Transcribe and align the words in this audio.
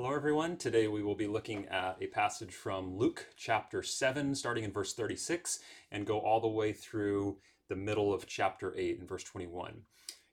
Hello, 0.00 0.14
everyone. 0.14 0.56
Today 0.56 0.86
we 0.86 1.02
will 1.02 1.16
be 1.16 1.26
looking 1.26 1.66
at 1.66 1.96
a 2.00 2.06
passage 2.06 2.54
from 2.54 2.96
Luke 2.96 3.26
chapter 3.36 3.82
7, 3.82 4.32
starting 4.36 4.62
in 4.62 4.70
verse 4.70 4.94
36, 4.94 5.58
and 5.90 6.06
go 6.06 6.20
all 6.20 6.40
the 6.40 6.46
way 6.46 6.72
through 6.72 7.38
the 7.68 7.74
middle 7.74 8.14
of 8.14 8.24
chapter 8.24 8.72
8 8.76 9.00
and 9.00 9.08
verse 9.08 9.24
21. 9.24 9.80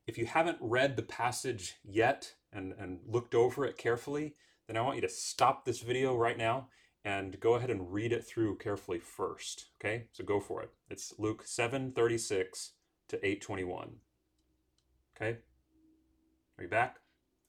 If 0.06 0.20
you 0.20 0.28
haven't 0.28 0.60
read 0.62 0.96
the 0.96 1.02
passage 1.02 1.78
yet 1.84 2.32
and, 2.54 2.76
and 2.78 3.00
looked 3.08 3.34
over 3.34 3.66
it 3.66 3.76
carefully, 3.76 4.36
then 4.68 4.78
I 4.78 4.82
want 4.82 4.98
you 4.98 5.02
to 5.02 5.10
stop 5.10 5.66
this 5.66 5.80
video 5.80 6.16
right 6.16 6.38
now 6.38 6.68
and 7.04 7.40
go 7.40 7.56
ahead 7.56 7.72
and 7.72 7.92
read 7.92 8.14
it 8.14 8.24
through 8.24 8.58
carefully 8.58 9.00
first. 9.00 9.70
Okay, 9.82 10.04
so 10.12 10.24
go 10.24 10.40
for 10.40 10.62
it. 10.62 10.70
It's 10.92 11.16
Luke 11.18 11.42
7 11.44 11.92
36 11.92 12.74
to 13.08 13.18
821. 13.18 13.96
Okay, 15.18 15.40
are 16.60 16.64
you 16.64 16.70
back? 16.70 16.98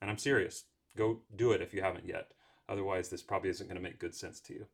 And 0.01 0.09
I'm 0.09 0.17
serious. 0.17 0.63
Go 0.97 1.21
do 1.35 1.51
it 1.51 1.61
if 1.61 1.73
you 1.73 1.81
haven't 1.81 2.07
yet. 2.07 2.31
Otherwise, 2.67 3.07
this 3.07 3.21
probably 3.21 3.49
isn't 3.49 3.67
going 3.67 3.77
to 3.77 3.83
make 3.83 3.99
good 3.99 4.15
sense 4.15 4.41
to 4.41 4.53
you. 4.53 4.65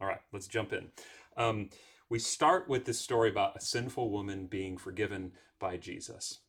All 0.00 0.06
right, 0.06 0.20
let's 0.32 0.46
jump 0.46 0.72
in. 0.72 0.88
Um, 1.36 1.70
we 2.08 2.18
start 2.18 2.68
with 2.68 2.84
this 2.84 3.00
story 3.00 3.30
about 3.30 3.56
a 3.56 3.60
sinful 3.60 4.10
woman 4.10 4.46
being 4.46 4.76
forgiven 4.76 5.32
by 5.58 5.76
Jesus. 5.76 6.40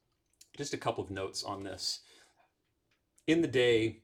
Just 0.57 0.73
a 0.73 0.77
couple 0.77 1.03
of 1.03 1.09
notes 1.09 1.43
on 1.43 1.63
this. 1.63 2.01
In 3.25 3.41
the 3.41 3.48
day, 3.48 4.01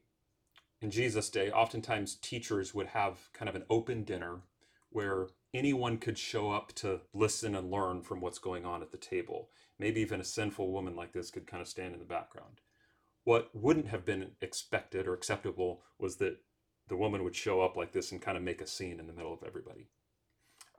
in 0.80 0.90
Jesus' 0.90 1.28
day, 1.28 1.50
oftentimes 1.50 2.14
teachers 2.14 2.74
would 2.74 2.88
have 2.88 3.28
kind 3.32 3.48
of 3.48 3.54
an 3.54 3.64
open 3.68 4.04
dinner 4.04 4.40
where 4.88 5.28
anyone 5.52 5.98
could 5.98 6.16
show 6.16 6.50
up 6.50 6.72
to 6.76 7.00
listen 7.12 7.54
and 7.54 7.70
learn 7.70 8.02
from 8.02 8.20
what's 8.20 8.38
going 8.38 8.64
on 8.64 8.82
at 8.82 8.90
the 8.90 8.96
table. 8.96 9.50
Maybe 9.78 10.00
even 10.00 10.20
a 10.20 10.24
sinful 10.24 10.72
woman 10.72 10.96
like 10.96 11.12
this 11.12 11.30
could 11.30 11.46
kind 11.46 11.60
of 11.60 11.68
stand 11.68 11.92
in 11.92 12.00
the 12.00 12.06
background. 12.06 12.60
What 13.24 13.50
wouldn't 13.54 13.88
have 13.88 14.04
been 14.04 14.32
expected 14.40 15.06
or 15.06 15.14
acceptable 15.14 15.82
was 15.98 16.16
that 16.16 16.38
the 16.88 16.96
woman 16.96 17.22
would 17.22 17.36
show 17.36 17.60
up 17.60 17.76
like 17.76 17.92
this 17.92 18.12
and 18.12 18.20
kind 18.20 18.36
of 18.36 18.42
make 18.42 18.60
a 18.60 18.66
scene 18.66 18.98
in 18.98 19.06
the 19.06 19.12
middle 19.12 19.32
of 19.32 19.42
everybody. 19.46 19.88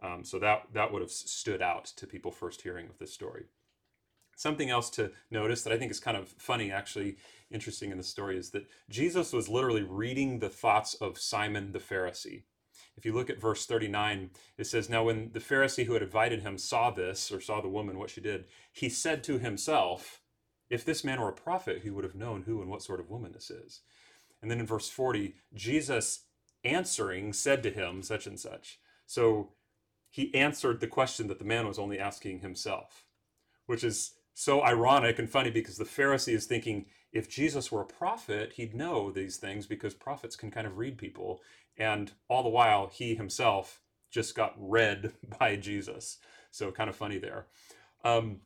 Um, 0.04 0.24
so 0.24 0.40
that 0.40 0.64
that 0.74 0.92
would 0.92 1.02
have 1.02 1.12
stood 1.12 1.62
out 1.62 1.86
to 1.86 2.08
people 2.08 2.32
first 2.32 2.62
hearing 2.62 2.88
of 2.88 2.98
this 2.98 3.14
story. 3.14 3.46
Something 4.36 4.72
else 4.72 4.90
to 4.92 5.12
notice 5.30 5.62
that 5.64 5.74
I 5.74 5.78
think 5.78 5.92
is 5.92 6.00
kind 6.00 6.18
of 6.18 6.30
funny, 6.30 6.72
actually 6.72 7.18
interesting 7.52 7.92
in 7.92 7.98
the 7.98 8.04
story, 8.04 8.38
is 8.38 8.50
that 8.52 8.68
Jesus 8.90 9.34
was 9.34 9.48
literally 9.48 9.84
reading 9.84 10.40
the 10.40 10.50
thoughts 10.50 10.96
of 10.96 11.20
Simon 11.20 11.74
the 11.74 11.80
Pharisee. 11.80 12.44
If 12.98 13.06
you 13.06 13.14
look 13.14 13.30
at 13.30 13.40
verse 13.40 13.66
39, 13.66 14.32
it 14.58 14.66
says, 14.66 14.90
Now 14.90 15.04
when 15.04 15.32
the 15.34 15.40
Pharisee 15.40 15.86
who 15.86 15.94
had 15.94 16.02
invited 16.02 16.42
him 16.42 16.58
saw 16.58 16.90
this, 16.90 17.32
or 17.32 17.40
saw 17.40 17.62
the 17.62 17.70
woman, 17.70 18.00
what 18.00 18.10
she 18.10 18.22
did, 18.22 18.46
he 18.72 18.90
said 18.90 19.24
to 19.26 19.38
himself, 19.38 20.21
if 20.72 20.86
this 20.86 21.04
man 21.04 21.20
were 21.20 21.30
a 21.30 21.34
prophet, 21.34 21.82
he 21.84 21.90
would 21.90 22.06
have 22.06 22.16
known 22.16 22.44
who 22.44 22.62
and 22.62 22.72
what 22.72 22.82
sort 22.82 23.02
of 23.02 23.10
woman 23.10 23.34
this 23.34 23.52
is. 23.52 23.82
And 24.42 24.50
then 24.50 24.60
in 24.60 24.66
verse 24.66 24.90
40, 24.90 25.36
Jesus 25.54 26.24
answering 26.64 27.34
said 27.34 27.62
to 27.64 27.70
him, 27.70 28.02
such 28.02 28.26
and 28.26 28.40
such. 28.40 28.80
So 29.06 29.50
he 30.10 30.34
answered 30.34 30.80
the 30.80 30.88
question 30.88 31.28
that 31.28 31.40
the 31.40 31.46
man 31.46 31.68
was 31.68 31.78
only 31.78 32.00
asking 32.00 32.40
himself, 32.40 33.04
which 33.66 33.84
is 33.84 34.14
so 34.34 34.64
ironic 34.64 35.20
and 35.20 35.30
funny 35.30 35.52
because 35.52 35.78
the 35.78 35.84
Pharisee 35.84 36.34
is 36.34 36.46
thinking 36.46 36.86
if 37.12 37.30
Jesus 37.30 37.70
were 37.70 37.82
a 37.82 37.86
prophet, 37.86 38.54
he'd 38.54 38.74
know 38.74 39.12
these 39.12 39.36
things 39.36 39.66
because 39.68 39.94
prophets 39.94 40.38
can 40.38 40.52
kind 40.52 40.66
of 40.66 40.78
read 40.78 40.98
people. 40.98 41.42
And 41.78 42.14
all 42.30 42.44
the 42.44 42.50
while, 42.50 42.88
he 42.88 43.16
himself 43.16 43.82
just 44.10 44.36
got 44.36 44.54
read 44.58 45.12
by 45.40 45.58
Jesus. 45.58 46.20
So 46.50 46.72
kind 46.72 46.90
of 46.90 46.96
funny 46.96 47.18
there. 47.18 47.48
Um, 48.06 48.38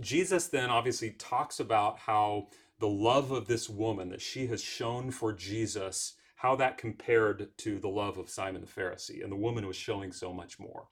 Jesus 0.00 0.46
then 0.48 0.70
obviously 0.70 1.10
talks 1.10 1.58
about 1.58 1.98
how 1.98 2.48
the 2.78 2.88
love 2.88 3.32
of 3.32 3.48
this 3.48 3.68
woman 3.68 4.10
that 4.10 4.20
she 4.20 4.46
has 4.46 4.62
shown 4.62 5.10
for 5.10 5.32
Jesus, 5.32 6.14
how 6.36 6.54
that 6.56 6.78
compared 6.78 7.56
to 7.58 7.78
the 7.78 7.88
love 7.88 8.16
of 8.18 8.30
Simon 8.30 8.60
the 8.60 8.68
Pharisee. 8.68 9.22
And 9.22 9.32
the 9.32 9.36
woman 9.36 9.66
was 9.66 9.76
showing 9.76 10.12
so 10.12 10.32
much 10.32 10.60
more. 10.60 10.88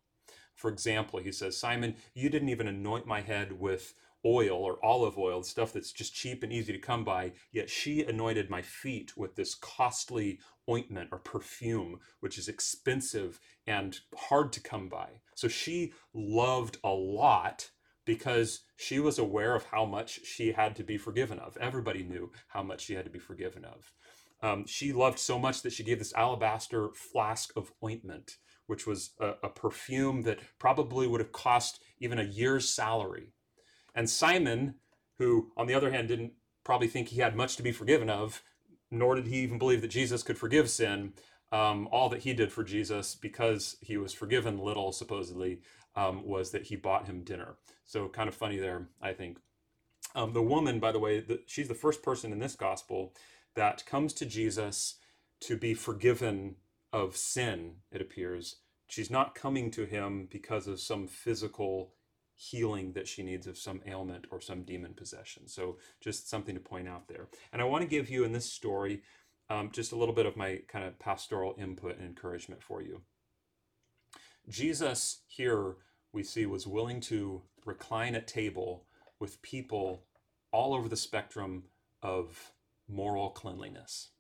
For 0.57 0.71
example, 0.71 1.21
he 1.21 1.31
says, 1.31 1.57
Simon, 1.57 1.95
you 2.15 2.29
didn't 2.29 2.49
even 2.49 2.67
anoint 2.67 3.07
my 3.07 3.21
head 3.21 3.53
with 3.61 3.95
oil 4.25 4.57
or 4.65 4.85
olive 4.85 5.17
oil, 5.19 5.43
stuff 5.45 5.73
that's 5.73 5.93
just 5.93 6.15
cheap 6.15 6.43
and 6.43 6.53
easy 6.53 6.73
to 6.73 6.79
come 6.79 7.05
by, 7.05 7.33
yet 7.53 7.71
she 7.71 8.03
anointed 8.03 8.51
my 8.51 8.63
feet 8.63 9.17
with 9.17 9.37
this 9.37 9.55
costly 9.55 10.41
ointment 10.69 11.11
or 11.13 11.19
perfume, 11.19 12.01
which 12.19 12.39
is 12.39 12.49
expensive 12.49 13.39
and 13.69 14.01
hard 14.17 14.53
to 14.53 14.61
come 14.61 14.89
by. 14.89 15.21
So 15.37 15.47
she 15.47 15.93
loved 16.13 16.79
a 16.83 16.91
lot 16.91 17.71
because 18.07 18.63
she 18.77 19.01
was 19.01 19.19
aware 19.19 19.55
of 19.55 19.67
how 19.67 19.85
much 19.85 20.25
she 20.25 20.53
had 20.53 20.77
to 20.77 20.85
be 20.85 20.99
forgiven 20.99 21.39
of. 21.41 21.59
Everybody 21.59 22.05
knew 22.05 22.33
how 22.49 22.63
much 22.63 22.83
she 22.83 22.95
had 22.95 23.05
to 23.05 23.11
be 23.11 23.19
forgiven 23.19 23.67
of. 23.67 23.93
Um, 24.43 24.67
she 24.67 24.93
loved 24.93 25.19
so 25.19 25.39
much 25.39 25.63
that 25.63 25.75
she 25.75 25.85
gave 25.85 25.99
this 25.99 26.15
alabaster 26.15 26.91
flask 26.95 27.51
of 27.57 27.73
ointment, 27.85 28.39
which 28.67 28.87
was 28.87 29.13
a, 29.21 29.35
a 29.45 29.51
perfume 29.51 30.23
that 30.23 30.41
probably 30.59 31.07
would 31.07 31.21
have 31.21 31.33
cost 31.33 31.83
even 32.01 32.19
a 32.19 32.25
year's 32.25 32.69
salary. 32.69 33.33
And 33.95 34.09
Simon, 34.09 34.77
who 35.19 35.53
on 35.57 35.67
the 35.67 35.75
other 35.75 35.91
hand 35.91 36.09
didn't 36.09 36.33
probably 36.65 36.89
think 36.89 37.09
he 37.09 37.21
had 37.21 37.37
much 37.37 37.57
to 37.57 37.63
be 37.63 37.73
forgiven 37.73 38.11
of, 38.11 38.43
nor 38.91 39.17
did 39.17 39.27
he 39.27 39.39
even 39.39 39.59
believe 39.59 39.83
that 39.83 39.89
Jesus 39.89 40.23
could 40.23 40.39
forgive 40.39 40.71
sin, 40.71 41.15
um, 41.53 41.89
all 41.93 42.09
that 42.11 42.23
he 42.23 42.35
did 42.35 42.53
for 42.53 42.65
Jesus 42.65 43.15
because 43.15 43.77
he 43.81 43.97
was 43.97 44.13
forgiven 44.13 44.59
little, 44.59 44.93
supposedly, 44.93 45.61
um, 45.97 46.27
was 46.27 46.51
that 46.51 46.67
he 46.67 46.77
bought 46.77 47.07
him 47.07 47.25
dinner. 47.25 47.57
So 47.85 48.09
kind 48.09 48.29
of 48.29 48.35
funny 48.35 48.59
there, 48.59 48.89
I 49.01 49.13
think. 49.13 49.39
Um, 50.15 50.33
the 50.33 50.43
woman, 50.43 50.79
by 50.79 50.93
the 50.93 50.99
way, 50.99 51.21
the, 51.21 51.41
she's 51.47 51.69
the 51.69 51.75
first 51.75 52.03
person 52.03 52.33
in 52.33 52.39
this 52.39 52.55
gospel 52.55 53.15
that 53.55 53.85
comes 53.87 54.13
to 54.15 54.27
Jesus 54.27 54.97
to 55.41 55.57
be 55.57 55.75
forgiven 55.75 56.57
of 56.93 57.17
sin, 57.17 57.77
it 57.91 58.01
appears. 58.01 58.57
She's 58.89 59.11
not 59.11 59.35
coming 59.35 59.71
to 59.73 59.85
him 59.85 60.29
because 60.31 60.67
of 60.67 60.81
some 60.81 61.07
physical 61.07 61.93
healing 62.35 62.93
that 62.93 63.09
she 63.09 63.23
needs 63.23 63.47
of 63.47 63.59
some 63.59 63.81
ailment 63.87 64.27
or 64.31 64.41
some 64.41 64.63
demon 64.63 64.95
possession. 64.95 65.49
So, 65.49 65.79
just 66.01 66.31
something 66.31 66.55
to 66.55 66.61
point 66.61 66.89
out 66.89 67.09
there. 67.09 67.29
And 67.53 67.61
I 67.61 67.65
want 67.65 67.83
to 67.83 67.89
give 67.89 68.09
you 68.09 68.25
in 68.25 68.33
this 68.33 68.51
story 68.51 69.03
um, 69.49 69.71
just 69.73 69.93
a 69.93 69.97
little 69.97 70.15
bit 70.15 70.27
of 70.27 70.37
my 70.37 70.61
kind 70.69 70.85
of 70.85 70.99
pastoral 70.99 71.55
input 71.59 71.97
and 71.99 72.07
encouragement 72.07 72.63
for 72.63 72.83
you. 72.83 73.03
Jesus 74.49 75.23
here 75.27 75.77
we 76.13 76.23
see 76.23 76.47
was 76.47 76.67
willing 76.67 77.01
to 77.03 77.43
recline 77.65 78.15
at 78.15 78.27
table 78.27 78.87
with 79.19 79.43
people 79.43 80.05
all 80.53 80.75
over 80.75 80.89
the 80.89 80.97
spectrum 80.97 81.65
of 82.03 82.53
moral 82.89 83.31
cleanliness. 83.31 84.11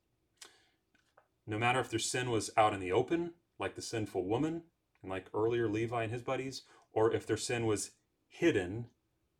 No 1.47 1.59
matter 1.59 1.79
if 1.79 1.91
their 1.91 2.01
sin 2.01 2.31
was 2.31 2.51
out 2.57 2.75
in 2.75 2.81
the 2.81 2.93
open, 2.93 3.35
like 3.59 3.77
the 3.77 3.83
sinful 3.83 4.27
woman, 4.27 4.63
and 5.03 5.11
like 5.11 5.27
earlier 5.33 5.69
Levi 5.69 6.03
and 6.03 6.13
his 6.13 6.23
buddies, 6.23 6.63
or 6.93 7.13
if 7.13 7.27
their 7.27 7.37
sin 7.37 7.67
was 7.67 7.93
hidden, 8.29 8.87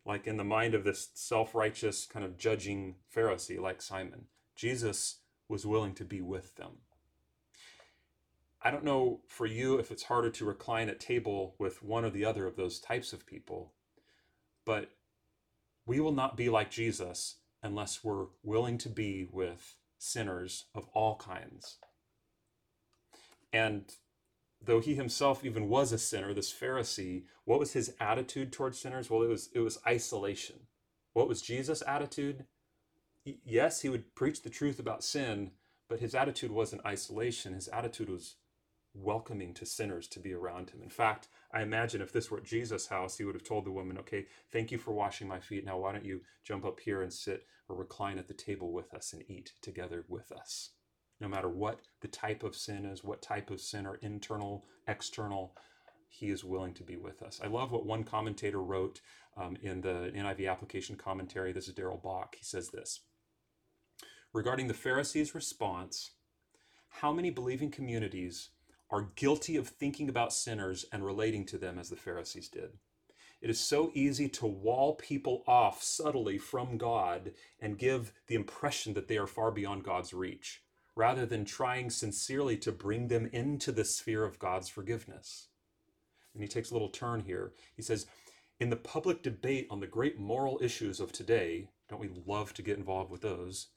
like 0.05 0.25
in 0.25 0.37
the 0.37 0.43
mind 0.43 0.73
of 0.73 0.85
this 0.85 1.09
self 1.13 1.53
righteous, 1.53 2.05
kind 2.05 2.23
of 2.23 2.37
judging 2.37 2.95
Pharisee 3.13 3.59
like 3.59 3.81
Simon. 3.81 4.27
Jesus 4.55 5.19
was 5.49 5.65
willing 5.65 5.93
to 5.95 6.05
be 6.05 6.21
with 6.21 6.55
them. 6.55 6.77
I 8.67 8.69
don't 8.69 8.83
know 8.83 9.21
for 9.29 9.45
you 9.45 9.77
if 9.77 9.91
it's 9.91 10.03
harder 10.03 10.29
to 10.29 10.43
recline 10.43 10.89
at 10.89 10.99
table 10.99 11.55
with 11.57 11.81
one 11.81 12.03
or 12.03 12.09
the 12.09 12.25
other 12.25 12.45
of 12.45 12.57
those 12.57 12.81
types 12.81 13.13
of 13.13 13.25
people, 13.25 13.71
but 14.65 14.91
we 15.85 16.01
will 16.01 16.11
not 16.11 16.35
be 16.35 16.49
like 16.49 16.69
Jesus 16.69 17.37
unless 17.63 18.03
we're 18.03 18.25
willing 18.43 18.77
to 18.79 18.89
be 18.89 19.25
with 19.31 19.77
sinners 19.97 20.65
of 20.75 20.89
all 20.93 21.15
kinds. 21.15 21.77
And 23.53 23.85
though 24.61 24.81
he 24.81 24.95
himself 24.95 25.45
even 25.45 25.69
was 25.69 25.93
a 25.93 25.97
sinner, 25.97 26.33
this 26.33 26.51
Pharisee, 26.51 27.23
what 27.45 27.59
was 27.59 27.71
his 27.71 27.93
attitude 28.01 28.51
towards 28.51 28.77
sinners? 28.77 29.09
Well, 29.09 29.23
it 29.23 29.29
was 29.29 29.47
it 29.53 29.59
was 29.59 29.79
isolation. 29.87 30.57
What 31.13 31.29
was 31.29 31.41
Jesus' 31.41 31.83
attitude? 31.87 32.43
Yes, 33.23 33.79
he 33.79 33.87
would 33.87 34.13
preach 34.13 34.41
the 34.41 34.49
truth 34.49 34.77
about 34.77 35.05
sin, 35.05 35.51
but 35.87 36.01
his 36.01 36.13
attitude 36.13 36.51
wasn't 36.51 36.85
isolation. 36.85 37.53
His 37.53 37.69
attitude 37.69 38.09
was 38.09 38.35
welcoming 39.01 39.53
to 39.53 39.65
sinners 39.65 40.07
to 40.07 40.19
be 40.19 40.33
around 40.33 40.69
him. 40.69 40.81
In 40.81 40.89
fact, 40.89 41.27
I 41.51 41.61
imagine 41.61 42.01
if 42.01 42.11
this 42.11 42.29
were 42.31 42.39
at 42.39 42.43
Jesus' 42.43 42.87
house, 42.87 43.17
he 43.17 43.23
would 43.23 43.35
have 43.35 43.43
told 43.43 43.65
the 43.65 43.71
woman, 43.71 43.97
Okay, 43.99 44.25
thank 44.51 44.71
you 44.71 44.77
for 44.77 44.91
washing 44.91 45.27
my 45.27 45.39
feet. 45.39 45.65
Now, 45.65 45.77
why 45.77 45.91
don't 45.91 46.05
you 46.05 46.21
jump 46.43 46.65
up 46.65 46.79
here 46.79 47.01
and 47.01 47.13
sit 47.13 47.45
or 47.69 47.75
recline 47.75 48.17
at 48.17 48.27
the 48.27 48.33
table 48.33 48.71
with 48.71 48.93
us 48.93 49.13
and 49.13 49.23
eat 49.27 49.53
together 49.61 50.05
with 50.07 50.31
us? 50.31 50.71
No 51.19 51.27
matter 51.27 51.49
what 51.49 51.81
the 52.01 52.07
type 52.07 52.43
of 52.43 52.55
sin 52.55 52.85
is, 52.85 53.03
what 53.03 53.21
type 53.21 53.49
of 53.49 53.59
sin, 53.59 53.85
or 53.85 53.95
internal, 53.95 54.65
external, 54.87 55.55
he 56.09 56.29
is 56.29 56.43
willing 56.43 56.73
to 56.75 56.83
be 56.83 56.95
with 56.95 57.21
us. 57.21 57.39
I 57.43 57.47
love 57.47 57.71
what 57.71 57.85
one 57.85 58.03
commentator 58.03 58.61
wrote 58.61 59.01
um, 59.35 59.57
in 59.61 59.81
the 59.81 60.11
NIV 60.15 60.49
application 60.49 60.95
commentary. 60.95 61.51
This 61.51 61.67
is 61.67 61.73
Darrell 61.73 62.01
Bock. 62.03 62.35
He 62.35 62.43
says 62.43 62.69
this 62.69 63.01
Regarding 64.33 64.67
the 64.67 64.73
Pharisees' 64.73 65.35
response, 65.35 66.11
how 66.89 67.11
many 67.11 67.29
believing 67.29 67.71
communities 67.71 68.49
are 68.89 69.09
guilty 69.15 69.57
of 69.57 69.67
thinking 69.67 70.09
about 70.09 70.33
sinners 70.33 70.85
and 70.91 71.05
relating 71.05 71.45
to 71.45 71.57
them 71.57 71.77
as 71.77 71.89
the 71.89 71.95
Pharisees 71.95 72.47
did. 72.47 72.71
It 73.41 73.49
is 73.49 73.59
so 73.59 73.91
easy 73.93 74.27
to 74.29 74.47
wall 74.47 74.95
people 74.95 75.43
off 75.47 75.83
subtly 75.83 76.37
from 76.37 76.77
God 76.77 77.33
and 77.59 77.77
give 77.77 78.13
the 78.27 78.35
impression 78.35 78.93
that 78.93 79.07
they 79.07 79.17
are 79.17 79.27
far 79.27 79.51
beyond 79.51 79.83
God's 79.83 80.13
reach, 80.13 80.63
rather 80.95 81.25
than 81.25 81.45
trying 81.45 81.89
sincerely 81.89 82.57
to 82.57 82.71
bring 82.71 83.07
them 83.07 83.29
into 83.31 83.71
the 83.71 83.85
sphere 83.85 84.23
of 84.23 84.39
God's 84.39 84.69
forgiveness. 84.69 85.49
And 86.33 86.41
he 86.41 86.47
takes 86.47 86.71
a 86.71 86.73
little 86.73 86.89
turn 86.89 87.21
here. 87.21 87.53
He 87.75 87.83
says, 87.83 88.07
In 88.59 88.69
the 88.69 88.75
public 88.75 89.21
debate 89.21 89.67
on 89.69 89.79
the 89.79 89.87
great 89.87 90.17
moral 90.17 90.59
issues 90.61 90.99
of 90.99 91.11
today, 91.11 91.69
don't 91.89 92.01
we 92.01 92.09
love 92.25 92.53
to 92.55 92.63
get 92.63 92.77
involved 92.77 93.11
with 93.11 93.21
those? 93.21 93.67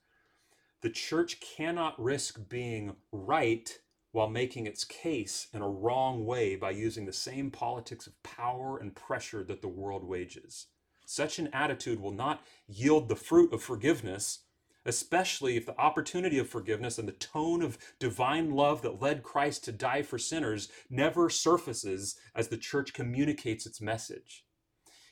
The 0.81 0.89
church 0.89 1.39
cannot 1.39 2.01
risk 2.01 2.39
being 2.49 2.95
right 3.11 3.77
while 4.11 4.29
making 4.29 4.67
its 4.67 4.83
case 4.83 5.47
in 5.53 5.61
a 5.61 5.69
wrong 5.69 6.25
way 6.25 6.55
by 6.55 6.71
using 6.71 7.05
the 7.05 7.13
same 7.13 7.49
politics 7.49 8.07
of 8.07 8.23
power 8.23 8.77
and 8.77 8.95
pressure 8.95 9.43
that 9.43 9.61
the 9.61 9.67
world 9.67 10.03
wages. 10.03 10.67
Such 11.05 11.39
an 11.39 11.49
attitude 11.53 11.99
will 11.99 12.13
not 12.13 12.43
yield 12.67 13.09
the 13.09 13.15
fruit 13.15 13.53
of 13.53 13.63
forgiveness, 13.63 14.39
especially 14.85 15.57
if 15.57 15.65
the 15.65 15.77
opportunity 15.77 16.37
of 16.39 16.49
forgiveness 16.49 16.97
and 16.97 17.07
the 17.07 17.13
tone 17.13 17.61
of 17.61 17.77
divine 17.99 18.51
love 18.51 18.81
that 18.81 19.01
led 19.01 19.23
Christ 19.23 19.63
to 19.65 19.71
die 19.71 20.01
for 20.01 20.17
sinners 20.17 20.69
never 20.89 21.29
surfaces 21.29 22.17
as 22.35 22.47
the 22.47 22.57
church 22.57 22.93
communicates 22.93 23.65
its 23.65 23.81
message. 23.81 24.45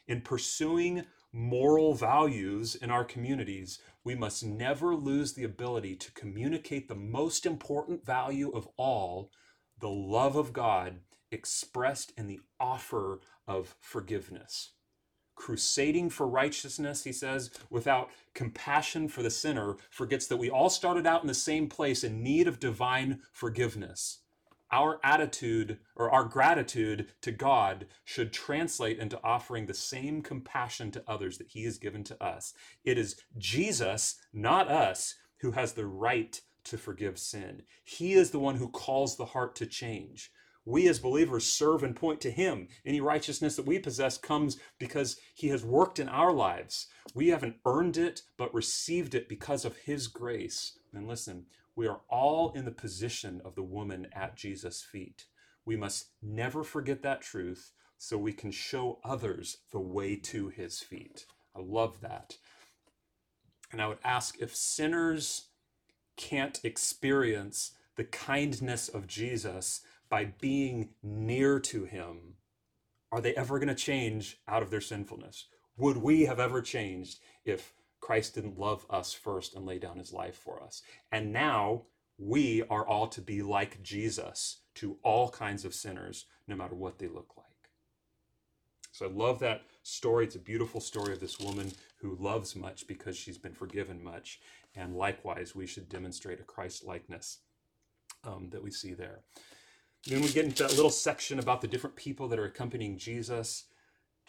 In 0.07 0.21
pursuing 0.21 1.05
moral 1.31 1.93
values 1.93 2.75
in 2.75 2.89
our 2.89 3.03
communities, 3.03 3.79
we 4.03 4.15
must 4.15 4.43
never 4.43 4.95
lose 4.95 5.33
the 5.33 5.43
ability 5.43 5.95
to 5.95 6.11
communicate 6.13 6.87
the 6.87 6.95
most 6.95 7.45
important 7.45 8.05
value 8.05 8.49
of 8.49 8.67
all 8.77 9.31
the 9.79 9.89
love 9.89 10.35
of 10.35 10.53
God 10.53 10.99
expressed 11.31 12.11
in 12.17 12.27
the 12.27 12.39
offer 12.59 13.21
of 13.47 13.75
forgiveness. 13.79 14.71
Crusading 15.35 16.09
for 16.09 16.27
righteousness, 16.27 17.03
he 17.03 17.13
says, 17.13 17.49
without 17.69 18.09
compassion 18.33 19.07
for 19.07 19.23
the 19.23 19.29
sinner, 19.29 19.77
forgets 19.89 20.27
that 20.27 20.37
we 20.37 20.49
all 20.49 20.69
started 20.69 21.07
out 21.07 21.21
in 21.21 21.27
the 21.27 21.33
same 21.33 21.69
place 21.69 22.03
in 22.03 22.21
need 22.21 22.47
of 22.47 22.59
divine 22.59 23.21
forgiveness 23.31 24.19
our 24.71 24.99
attitude 25.03 25.79
or 25.95 26.11
our 26.11 26.23
gratitude 26.23 27.07
to 27.21 27.31
God 27.31 27.87
should 28.05 28.33
translate 28.33 28.99
into 28.99 29.19
offering 29.23 29.65
the 29.65 29.73
same 29.73 30.21
compassion 30.21 30.91
to 30.91 31.03
others 31.07 31.37
that 31.37 31.49
He 31.49 31.63
has 31.65 31.77
given 31.77 32.03
to 32.05 32.23
us. 32.23 32.53
It 32.83 32.97
is 32.97 33.21
Jesus, 33.37 34.15
not 34.33 34.67
us, 34.67 35.15
who 35.41 35.51
has 35.51 35.73
the 35.73 35.87
right 35.87 36.39
to 36.65 36.77
forgive 36.77 37.17
sin. 37.17 37.63
He 37.83 38.13
is 38.13 38.31
the 38.31 38.39
one 38.39 38.55
who 38.55 38.69
calls 38.69 39.17
the 39.17 39.25
heart 39.25 39.55
to 39.57 39.65
change. 39.65 40.31
We 40.65 40.87
as 40.87 40.99
believers 40.99 41.45
serve 41.45 41.83
and 41.83 41.95
point 41.95 42.21
to 42.21 42.31
Him. 42.31 42.67
Any 42.85 43.01
righteousness 43.01 43.55
that 43.55 43.65
we 43.65 43.79
possess 43.79 44.17
comes 44.17 44.57
because 44.77 45.17
He 45.33 45.47
has 45.47 45.63
worked 45.63 45.97
in 45.97 46.07
our 46.09 46.31
lives. 46.31 46.87
We 47.15 47.29
haven't 47.29 47.55
earned 47.65 47.97
it, 47.97 48.21
but 48.37 48.53
received 48.53 49.15
it 49.15 49.27
because 49.27 49.65
of 49.65 49.77
His 49.77 50.07
grace. 50.07 50.77
And 50.93 51.07
listen, 51.07 51.45
we 51.75 51.87
are 51.87 52.01
all 52.09 52.51
in 52.53 52.65
the 52.65 52.71
position 52.71 53.41
of 53.45 53.55
the 53.55 53.63
woman 53.63 54.07
at 54.13 54.35
Jesus' 54.35 54.81
feet. 54.81 55.25
We 55.65 55.75
must 55.75 56.07
never 56.21 56.63
forget 56.63 57.01
that 57.03 57.21
truth 57.21 57.71
so 57.97 58.17
we 58.17 58.33
can 58.33 58.51
show 58.51 58.99
others 59.03 59.57
the 59.71 59.79
way 59.79 60.15
to 60.15 60.49
his 60.49 60.79
feet. 60.79 61.25
I 61.55 61.59
love 61.61 62.01
that. 62.01 62.37
And 63.71 63.81
I 63.81 63.87
would 63.87 63.99
ask 64.03 64.39
if 64.39 64.55
sinners 64.55 65.49
can't 66.17 66.59
experience 66.63 67.73
the 67.95 68.03
kindness 68.03 68.87
of 68.87 69.07
Jesus 69.07 69.81
by 70.09 70.33
being 70.39 70.89
near 71.03 71.59
to 71.59 71.85
him, 71.85 72.35
are 73.11 73.21
they 73.21 73.35
ever 73.35 73.59
going 73.59 73.69
to 73.69 73.75
change 73.75 74.37
out 74.47 74.63
of 74.63 74.69
their 74.69 74.81
sinfulness? 74.81 75.47
Would 75.77 75.97
we 75.97 76.23
have 76.23 76.39
ever 76.39 76.61
changed 76.61 77.19
if 77.45 77.73
Christ 78.01 78.35
didn't 78.35 78.59
love 78.59 78.85
us 78.89 79.13
first 79.13 79.55
and 79.55 79.65
lay 79.65 79.79
down 79.79 79.97
his 79.97 80.13
life 80.13 80.35
for 80.35 80.61
us. 80.63 80.81
And 81.11 81.33
now 81.33 81.83
we 82.17 82.63
are 82.69 82.87
all 82.87 83.07
to 83.07 83.21
be 83.21 83.41
like 83.41 83.81
Jesus 83.81 84.61
to 84.75 84.97
all 85.03 85.29
kinds 85.29 85.65
of 85.65 85.73
sinners, 85.73 86.25
no 86.47 86.55
matter 86.55 86.75
what 86.75 86.99
they 86.99 87.07
look 87.07 87.33
like. 87.37 87.45
So 88.91 89.05
I 89.05 89.09
love 89.09 89.39
that 89.39 89.61
story. 89.83 90.25
It's 90.25 90.35
a 90.35 90.39
beautiful 90.39 90.81
story 90.81 91.13
of 91.13 91.19
this 91.19 91.39
woman 91.39 91.71
who 92.01 92.17
loves 92.19 92.55
much 92.55 92.87
because 92.87 93.15
she's 93.15 93.37
been 93.37 93.53
forgiven 93.53 94.03
much. 94.03 94.39
And 94.75 94.95
likewise, 94.95 95.55
we 95.55 95.67
should 95.67 95.87
demonstrate 95.87 96.39
a 96.39 96.43
Christ 96.43 96.85
likeness 96.85 97.39
um, 98.25 98.49
that 98.51 98.63
we 98.63 98.71
see 98.71 98.93
there. 98.93 99.21
Then 100.05 100.21
we 100.21 100.29
get 100.29 100.45
into 100.45 100.63
that 100.63 100.75
little 100.75 100.89
section 100.89 101.39
about 101.39 101.61
the 101.61 101.67
different 101.67 101.95
people 101.95 102.27
that 102.29 102.39
are 102.39 102.45
accompanying 102.45 102.97
Jesus. 102.97 103.65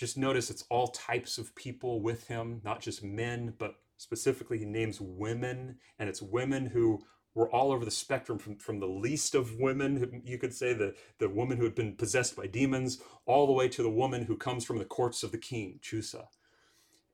Just 0.00 0.16
notice 0.16 0.48
it's 0.48 0.64
all 0.70 0.88
types 0.88 1.36
of 1.36 1.54
people 1.54 2.00
with 2.00 2.26
him, 2.26 2.62
not 2.64 2.80
just 2.80 3.04
men, 3.04 3.52
but 3.58 3.74
specifically 3.98 4.56
he 4.56 4.64
names 4.64 4.98
women, 4.98 5.76
and 5.98 6.08
it's 6.08 6.22
women 6.22 6.64
who 6.64 7.02
were 7.34 7.50
all 7.50 7.70
over 7.70 7.84
the 7.84 7.90
spectrum 7.90 8.38
from, 8.38 8.56
from 8.56 8.80
the 8.80 8.86
least 8.86 9.34
of 9.34 9.58
women, 9.58 10.22
you 10.24 10.38
could 10.38 10.54
say 10.54 10.72
the, 10.72 10.94
the 11.18 11.28
woman 11.28 11.58
who 11.58 11.64
had 11.64 11.74
been 11.74 11.96
possessed 11.96 12.34
by 12.34 12.46
demons, 12.46 13.02
all 13.26 13.46
the 13.46 13.52
way 13.52 13.68
to 13.68 13.82
the 13.82 13.90
woman 13.90 14.24
who 14.24 14.38
comes 14.38 14.64
from 14.64 14.78
the 14.78 14.86
courts 14.86 15.22
of 15.22 15.32
the 15.32 15.38
king, 15.38 15.78
Chuza. 15.82 16.28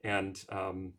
And 0.05 0.41
um, 0.49 0.93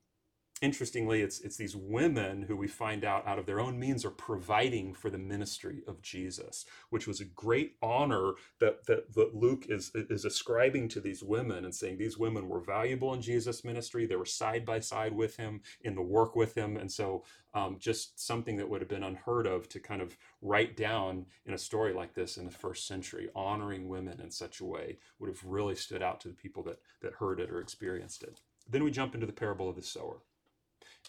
interestingly, 0.61 1.21
it's 1.21 1.39
it's 1.41 1.57
these 1.57 1.75
women 1.75 2.43
who 2.43 2.55
we 2.55 2.67
find 2.67 3.03
out 3.03 3.27
out 3.27 3.39
of 3.39 3.45
their 3.45 3.59
own 3.59 3.79
means 3.79 4.03
are 4.05 4.09
providing 4.11 4.93
for 4.93 5.09
the 5.09 5.17
ministry 5.17 5.83
of 5.87 6.01
Jesus, 6.01 6.65
which 6.89 7.07
was 7.07 7.19
a 7.19 7.25
great 7.25 7.75
honor 7.81 8.33
that 8.59 8.85
that, 8.87 9.13
that 9.13 9.35
Luke 9.35 9.65
is 9.69 9.91
is 9.95 10.25
ascribing 10.25 10.89
to 10.89 10.99
these 10.99 11.23
women 11.23 11.65
and 11.65 11.73
saying 11.73 11.97
these 11.97 12.17
women 12.17 12.47
were 12.49 12.59
valuable 12.59 13.13
in 13.13 13.21
Jesus' 13.21 13.63
ministry. 13.63 14.05
They 14.05 14.15
were 14.15 14.25
side 14.25 14.65
by 14.65 14.79
side 14.79 15.13
with 15.13 15.37
him 15.37 15.61
in 15.81 15.95
the 15.95 16.01
work 16.01 16.35
with 16.35 16.55
him, 16.55 16.77
and 16.77 16.91
so 16.91 17.23
um, 17.53 17.77
just 17.79 18.19
something 18.19 18.57
that 18.57 18.69
would 18.69 18.81
have 18.81 18.89
been 18.89 19.03
unheard 19.03 19.47
of 19.47 19.69
to 19.69 19.79
kind 19.79 20.01
of 20.01 20.17
write 20.41 20.75
down 20.77 21.25
in 21.45 21.53
a 21.53 21.57
story 21.57 21.93
like 21.93 22.13
this 22.13 22.37
in 22.37 22.45
the 22.45 22.51
first 22.51 22.87
century, 22.87 23.29
honoring 23.35 23.87
women 23.87 24.19
in 24.21 24.31
such 24.31 24.59
a 24.59 24.65
way 24.65 24.97
would 25.19 25.29
have 25.29 25.43
really 25.43 25.75
stood 25.75 26.03
out 26.03 26.19
to 26.21 26.27
the 26.27 26.33
people 26.33 26.63
that 26.63 26.79
that 27.01 27.13
heard 27.13 27.39
it 27.39 27.51
or 27.51 27.59
experienced 27.59 28.23
it. 28.23 28.41
Then 28.69 28.83
we 28.83 28.91
jump 28.91 29.13
into 29.15 29.27
the 29.27 29.33
parable 29.33 29.69
of 29.69 29.75
the 29.75 29.81
sower 29.81 30.21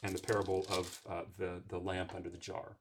and 0.02 0.14
the 0.14 0.22
parable 0.22 0.66
of 0.70 1.00
uh, 1.08 1.22
the, 1.38 1.62
the 1.68 1.78
lamp 1.78 2.14
under 2.14 2.30
the 2.30 2.38
jar. 2.38 2.76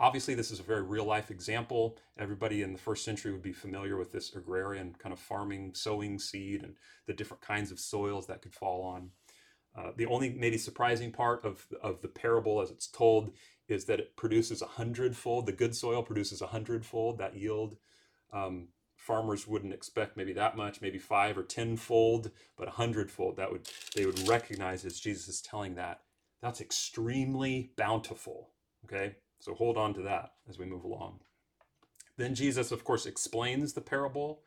Obviously, 0.00 0.34
this 0.34 0.50
is 0.50 0.58
a 0.58 0.64
very 0.64 0.82
real 0.82 1.04
life 1.04 1.30
example. 1.30 1.96
Everybody 2.18 2.62
in 2.62 2.72
the 2.72 2.78
first 2.78 3.04
century 3.04 3.30
would 3.30 3.42
be 3.42 3.52
familiar 3.52 3.96
with 3.96 4.10
this 4.10 4.34
agrarian 4.34 4.94
kind 4.98 5.12
of 5.12 5.20
farming, 5.20 5.72
sowing 5.74 6.18
seed, 6.18 6.64
and 6.64 6.74
the 7.06 7.12
different 7.12 7.42
kinds 7.42 7.70
of 7.70 7.78
soils 7.78 8.26
that 8.26 8.42
could 8.42 8.52
fall 8.52 8.82
on. 8.82 9.10
Uh, 9.76 9.92
the 9.96 10.06
only 10.06 10.30
maybe 10.30 10.58
surprising 10.58 11.12
part 11.12 11.44
of, 11.44 11.66
of 11.82 12.00
the 12.02 12.08
parable 12.08 12.60
as 12.60 12.70
it's 12.70 12.88
told 12.88 13.32
is 13.68 13.84
that 13.84 14.00
it 14.00 14.16
produces 14.16 14.62
a 14.62 14.66
hundredfold. 14.66 15.46
The 15.46 15.52
good 15.52 15.74
soil 15.74 16.02
produces 16.02 16.42
a 16.42 16.48
hundredfold 16.48 17.18
that 17.18 17.36
yield. 17.36 17.76
Um, 18.32 18.68
farmers 19.04 19.46
wouldn't 19.46 19.74
expect 19.74 20.16
maybe 20.16 20.32
that 20.32 20.56
much, 20.56 20.80
maybe 20.80 20.98
five 20.98 21.36
or 21.36 21.42
tenfold, 21.42 22.30
but 22.56 22.68
a 22.68 22.72
hundredfold. 22.72 23.36
That 23.36 23.52
would 23.52 23.68
they 23.94 24.06
would 24.06 24.26
recognize 24.26 24.84
as 24.84 24.98
Jesus 24.98 25.28
is 25.28 25.40
telling 25.42 25.74
that. 25.74 26.00
That's 26.40 26.60
extremely 26.60 27.72
bountiful. 27.76 28.48
Okay, 28.86 29.16
so 29.38 29.54
hold 29.54 29.76
on 29.76 29.92
to 29.94 30.02
that 30.02 30.32
as 30.48 30.58
we 30.58 30.64
move 30.64 30.84
along. 30.84 31.20
Then 32.16 32.34
Jesus, 32.34 32.72
of 32.72 32.84
course, 32.84 33.04
explains 33.04 33.74
the 33.74 33.80
parable. 33.82 34.40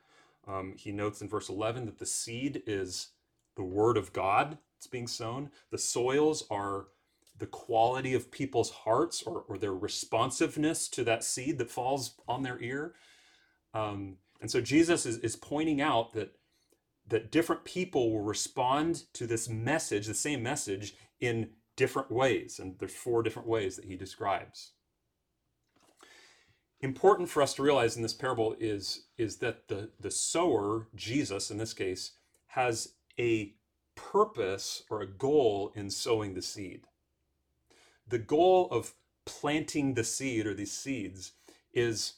Um, 0.47 0.73
he 0.75 0.91
notes 0.91 1.21
in 1.21 1.27
verse 1.27 1.49
11 1.49 1.85
that 1.85 1.99
the 1.99 2.05
seed 2.05 2.63
is 2.65 3.09
the 3.55 3.63
word 3.63 3.97
of 3.97 4.13
God 4.13 4.57
that's 4.75 4.87
being 4.87 5.07
sown. 5.07 5.51
The 5.69 5.77
soils 5.77 6.45
are 6.49 6.87
the 7.37 7.47
quality 7.47 8.15
of 8.15 8.31
people's 8.31 8.71
hearts 8.71 9.21
or, 9.21 9.43
or 9.47 9.57
their 9.57 9.73
responsiveness 9.73 10.87
to 10.89 11.03
that 11.03 11.23
seed 11.23 11.59
that 11.59 11.69
falls 11.69 12.15
on 12.27 12.41
their 12.41 12.59
ear. 12.61 12.95
Um, 13.73 14.17
and 14.41 14.51
so 14.51 14.61
Jesus 14.61 15.05
is, 15.05 15.17
is 15.19 15.35
pointing 15.35 15.81
out 15.81 16.13
that 16.13 16.37
that 17.07 17.31
different 17.31 17.63
people 17.63 18.11
will 18.11 18.21
respond 18.21 19.03
to 19.13 19.25
this 19.25 19.47
message, 19.47 20.07
the 20.07 20.13
same 20.13 20.43
message, 20.43 20.93
in 21.19 21.49
different 21.75 22.11
ways. 22.11 22.59
And 22.59 22.75
there's 22.79 22.93
four 22.93 23.23
different 23.23 23.47
ways 23.47 23.75
that 23.75 23.85
he 23.85 23.95
describes. 23.95 24.71
Important 26.81 27.29
for 27.29 27.41
us 27.41 27.53
to 27.55 27.63
realize 27.63 27.95
in 27.95 28.03
this 28.03 28.13
parable 28.13 28.55
is, 28.59 29.05
is 29.17 29.37
that 29.37 29.67
the, 29.67 29.89
the 29.99 30.11
sower, 30.11 30.87
Jesus 30.95 31.49
in 31.49 31.57
this 31.57 31.73
case, 31.73 32.11
has 32.47 32.89
a 33.19 33.53
purpose 33.95 34.83
or 34.89 35.01
a 35.01 35.07
goal 35.07 35.71
in 35.75 35.89
sowing 35.89 36.33
the 36.33 36.41
seed. 36.41 36.85
The 38.07 38.19
goal 38.19 38.67
of 38.69 38.93
planting 39.25 39.95
the 39.95 40.03
seed 40.03 40.45
or 40.45 40.53
these 40.53 40.71
seeds 40.71 41.33
is 41.73 42.13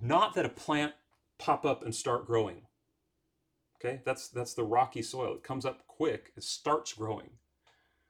not 0.00 0.34
that 0.34 0.46
a 0.46 0.50
plant 0.50 0.92
pop 1.40 1.64
up 1.64 1.82
and 1.82 1.94
start 1.94 2.26
growing. 2.26 2.62
Okay, 3.76 4.02
that's 4.04 4.28
that's 4.28 4.54
the 4.54 4.64
rocky 4.64 5.02
soil. 5.02 5.34
It 5.34 5.42
comes 5.42 5.64
up 5.64 5.86
quick. 5.86 6.32
It 6.36 6.44
starts 6.44 6.92
growing. 6.92 7.30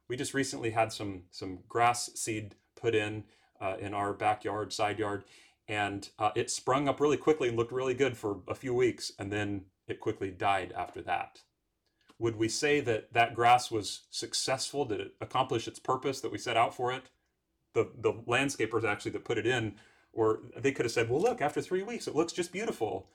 We 0.08 0.16
just 0.16 0.34
recently 0.34 0.70
had 0.70 0.92
some 0.92 1.22
some 1.30 1.60
grass 1.68 2.10
seed 2.14 2.56
put 2.76 2.94
in 2.94 3.24
uh, 3.60 3.76
in 3.80 3.94
our 3.94 4.12
backyard, 4.12 4.72
side 4.72 4.98
yard, 4.98 5.24
and 5.68 6.08
uh, 6.18 6.32
it 6.34 6.50
sprung 6.50 6.88
up 6.88 7.00
really 7.00 7.16
quickly 7.16 7.48
and 7.48 7.56
looked 7.56 7.72
really 7.72 7.94
good 7.94 8.16
for 8.16 8.40
a 8.48 8.54
few 8.54 8.74
weeks, 8.74 9.12
and 9.18 9.32
then 9.32 9.66
it 9.86 10.00
quickly 10.00 10.30
died 10.30 10.72
after 10.76 11.00
that. 11.02 11.40
Would 12.18 12.36
we 12.36 12.48
say 12.48 12.80
that 12.80 13.12
that 13.14 13.34
grass 13.34 13.70
was 13.70 14.02
successful? 14.10 14.84
Did 14.84 15.00
it 15.00 15.14
accomplish 15.20 15.68
its 15.68 15.78
purpose 15.78 16.20
that 16.20 16.32
we 16.32 16.38
set 16.38 16.56
out 16.56 16.74
for 16.74 16.92
it? 16.92 17.04
the 17.74 17.88
the 17.98 18.12
landscapers 18.12 18.84
actually 18.84 19.12
that 19.12 19.24
put 19.24 19.38
it 19.38 19.46
in, 19.46 19.74
or 20.12 20.40
they 20.56 20.72
could 20.72 20.84
have 20.84 20.92
said, 20.92 21.08
well, 21.08 21.20
look, 21.20 21.40
after 21.40 21.60
three 21.60 21.82
weeks, 21.82 22.08
it 22.08 22.14
looks 22.14 22.32
just 22.32 22.52
beautiful. 22.52 23.08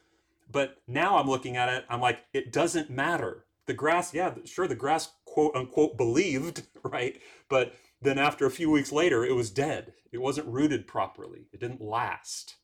But 0.49 0.77
now 0.87 1.17
I'm 1.17 1.29
looking 1.29 1.57
at 1.57 1.69
it, 1.69 1.85
I'm 1.89 2.01
like, 2.01 2.19
it 2.33 2.51
doesn't 2.51 2.89
matter. 2.89 3.45
The 3.65 3.73
grass, 3.73 4.13
yeah, 4.13 4.33
sure, 4.45 4.67
the 4.67 4.75
grass 4.75 5.11
quote 5.25 5.55
unquote 5.55 5.97
believed, 5.97 6.63
right? 6.83 7.19
But 7.49 7.73
then 8.01 8.19
after 8.19 8.45
a 8.45 8.51
few 8.51 8.69
weeks 8.69 8.91
later, 8.91 9.25
it 9.25 9.33
was 9.33 9.49
dead. 9.49 9.93
It 10.11 10.19
wasn't 10.19 10.47
rooted 10.47 10.87
properly. 10.87 11.47
It 11.51 11.59
didn't 11.59 11.81
last. 11.81 12.55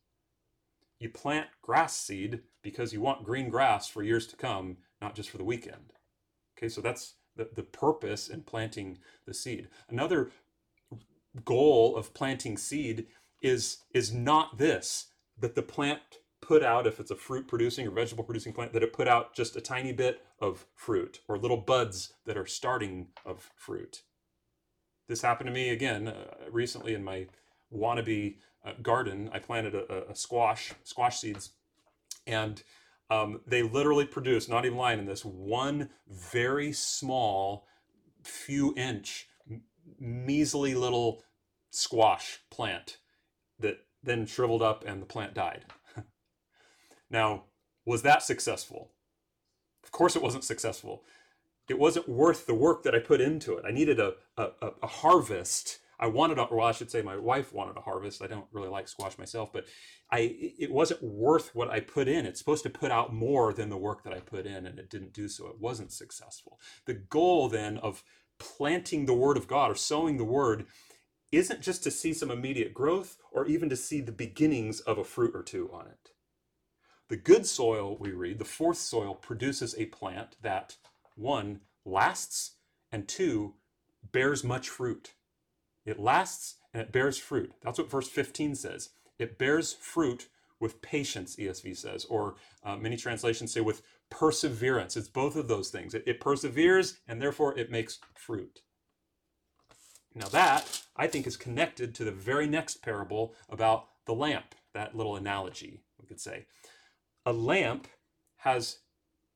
You 1.00 1.10
plant 1.10 1.48
grass 1.64 1.98
seed 1.98 2.42
because 2.62 2.94
you 2.94 3.02
want 3.02 3.26
green 3.26 3.50
grass 3.50 3.88
for 3.88 4.04
years 4.04 4.28
to 4.28 4.36
come, 4.36 4.78
not 5.02 5.16
just 5.16 5.32
for 5.32 5.40
the 5.40 5.44
weekend. 5.44 5.94
Okay, 6.58 6.70
so 6.70 6.80
that's 6.82 7.16
the, 7.36 7.50
the 7.56 7.64
purpose 7.64 8.28
in 8.28 8.44
planting 8.44 9.00
the 9.26 9.34
seed. 9.34 9.70
Another 9.90 10.30
goal 11.44 11.96
of 11.96 12.14
planting 12.14 12.58
seed 12.58 13.08
is 13.42 13.78
is 13.94 14.14
not 14.14 14.58
this 14.58 15.08
that 15.40 15.56
the 15.56 15.62
plant 15.64 16.20
put 16.42 16.64
out 16.64 16.88
if 16.88 17.00
it's 17.00 17.12
a 17.12 17.16
fruit 17.16 17.48
producing 17.48 17.88
or 17.88 17.92
vegetable 17.92 18.24
producing 18.24 18.54
plant 18.54 18.74
that 18.74 18.84
it 18.84 18.94
put 18.94 19.08
out 19.08 19.34
just 19.36 19.56
a 19.56 19.62
tiny 19.62 19.94
bit 19.94 20.22
of 20.40 20.66
fruit 20.76 21.20
or 21.28 21.38
little 21.38 21.58
buds 21.58 22.14
that 22.26 22.38
are 22.38 22.46
starting 22.46 23.08
of 23.26 23.52
fruit 23.56 24.04
this 25.08 25.22
happened 25.22 25.48
to 25.48 25.54
me 25.54 25.70
again 25.70 26.08
uh, 26.08 26.26
recently 26.50 26.94
in 26.94 27.04
my 27.04 27.28
wannabe 27.74 28.38
uh, 28.66 28.74
garden 28.82 29.30
i 29.34 29.40
planted 29.40 29.76
a, 29.76 30.10
a, 30.10 30.16
squash 30.16 30.74
squash 30.84 31.20
seeds 31.20 31.52
and 32.28 32.64
um, 33.10 33.42
they 33.46 33.62
literally 33.62 34.06
produced 34.06 34.50
not 34.50 34.66
even 34.66 34.78
lying 34.78 35.00
in 35.00 35.06
this 35.06 35.26
one 35.26 35.90
very 36.08 36.72
small 36.72 37.68
few 38.24 38.74
inch 38.78 39.28
measly 40.00 40.74
little 40.76 41.24
squash 41.70 42.40
plant 42.50 42.98
that 43.60 43.86
then 44.04 44.26
shriveled 44.26 44.62
up 44.62 44.84
and 44.86 45.02
the 45.02 45.06
plant 45.06 45.34
died. 45.34 45.66
Now, 47.12 47.44
was 47.86 48.04
that 48.04 48.24
successful? 48.24 48.92
Of 49.84 49.92
course, 49.92 50.16
it 50.16 50.22
wasn't 50.22 50.44
successful. 50.44 51.04
It 51.70 51.80
wasn't 51.80 52.10
worth 52.10 52.46
the 52.46 52.56
work 52.56 52.84
that 52.84 52.96
I 52.96 53.00
put 53.00 53.22
into 53.22 53.58
it. 53.58 53.66
I 53.68 53.72
needed 53.72 54.00
a, 54.00 54.14
a, 54.38 54.50
a 54.84 54.88
harvest. 54.88 55.80
I 56.00 56.08
wanted, 56.08 56.40
a, 56.40 56.48
well, 56.52 56.68
I 56.68 56.72
should 56.72 56.92
say 56.92 57.02
my 57.02 57.16
wife 57.18 57.54
wanted 57.54 57.78
a 57.78 57.82
harvest. 57.82 58.22
I 58.22 58.28
don't 58.28 58.48
really 58.52 58.70
like 58.70 58.88
squash 58.88 59.18
myself, 59.18 59.54
but 59.54 59.66
I, 60.12 60.36
it 60.60 60.72
wasn't 60.72 61.04
worth 61.04 61.54
what 61.54 61.70
I 61.70 61.80
put 61.80 62.08
in. 62.08 62.26
It's 62.26 62.40
supposed 62.40 62.64
to 62.64 62.70
put 62.70 62.92
out 62.92 63.14
more 63.14 63.54
than 63.54 63.70
the 63.70 63.78
work 63.78 64.04
that 64.04 64.14
I 64.14 64.20
put 64.20 64.46
in, 64.46 64.66
and 64.66 64.80
it 64.80 64.90
didn't 64.90 65.14
do 65.14 65.28
so. 65.28 65.48
It 65.48 65.60
wasn't 65.60 65.92
successful. 65.92 66.60
The 66.86 66.96
goal 66.96 67.50
then 67.50 67.78
of 67.78 68.04
planting 68.40 69.06
the 69.06 69.14
word 69.14 69.38
of 69.38 69.48
God 69.48 69.72
or 69.72 69.76
sowing 69.76 70.18
the 70.18 70.24
word 70.26 70.66
isn't 71.32 71.62
just 71.62 71.84
to 71.84 71.92
see 71.92 72.14
some 72.14 72.32
immediate 72.32 72.74
growth 72.74 73.18
or 73.32 73.46
even 73.46 73.70
to 73.70 73.78
see 73.78 74.02
the 74.02 74.12
beginnings 74.12 74.82
of 74.82 74.98
a 74.98 75.04
fruit 75.04 75.32
or 75.34 75.44
two 75.44 75.70
on 75.74 75.88
it. 75.88 76.11
The 77.12 77.18
good 77.18 77.46
soil, 77.46 77.98
we 78.00 78.14
read, 78.14 78.40
the 78.40 78.46
fourth 78.46 78.78
soil 78.78 79.16
produces 79.16 79.76
a 79.78 79.88
plant 79.88 80.38
that, 80.44 80.78
one, 81.18 81.60
lasts, 81.84 82.52
and 82.90 83.06
two, 83.06 83.56
bears 84.14 84.46
much 84.46 84.70
fruit. 84.70 85.12
It 85.86 86.00
lasts 86.00 86.56
and 86.74 86.82
it 86.82 86.94
bears 86.94 87.18
fruit. 87.18 87.52
That's 87.62 87.78
what 87.78 87.92
verse 87.92 88.08
15 88.08 88.56
says. 88.56 88.92
It 89.20 89.38
bears 89.38 89.74
fruit 89.74 90.30
with 90.62 90.82
patience, 90.82 91.36
ESV 91.36 91.76
says, 91.76 92.06
or 92.06 92.36
uh, 92.64 92.78
many 92.78 92.96
translations 92.96 93.52
say 93.52 93.60
with 93.60 93.82
perseverance. 94.10 94.96
It's 94.96 95.10
both 95.10 95.36
of 95.36 95.50
those 95.50 95.70
things. 95.70 95.94
It, 95.94 96.04
it 96.08 96.22
perseveres 96.22 97.00
and 97.10 97.22
therefore 97.22 97.60
it 97.60 97.70
makes 97.70 98.00
fruit. 98.16 98.62
Now, 100.16 100.30
that 100.30 100.84
I 100.96 101.08
think 101.08 101.28
is 101.28 101.36
connected 101.36 101.94
to 101.96 102.06
the 102.06 102.12
very 102.14 102.48
next 102.48 102.82
parable 102.82 103.36
about 103.50 103.90
the 104.06 104.14
lamp, 104.14 104.56
that 104.74 104.96
little 104.96 105.18
analogy, 105.18 105.82
we 106.00 106.08
could 106.08 106.22
say. 106.22 106.46
A 107.26 107.34
lamp 107.34 107.88
has 108.38 108.80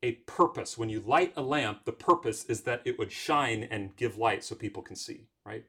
a 0.01 0.13
purpose. 0.27 0.77
When 0.77 0.89
you 0.89 0.99
light 0.99 1.33
a 1.35 1.41
lamp, 1.41 1.85
the 1.85 1.91
purpose 1.91 2.45
is 2.45 2.61
that 2.61 2.81
it 2.85 2.97
would 2.97 3.11
shine 3.11 3.63
and 3.63 3.95
give 3.95 4.17
light 4.17 4.43
so 4.43 4.55
people 4.55 4.83
can 4.83 4.95
see, 4.95 5.27
right? 5.45 5.65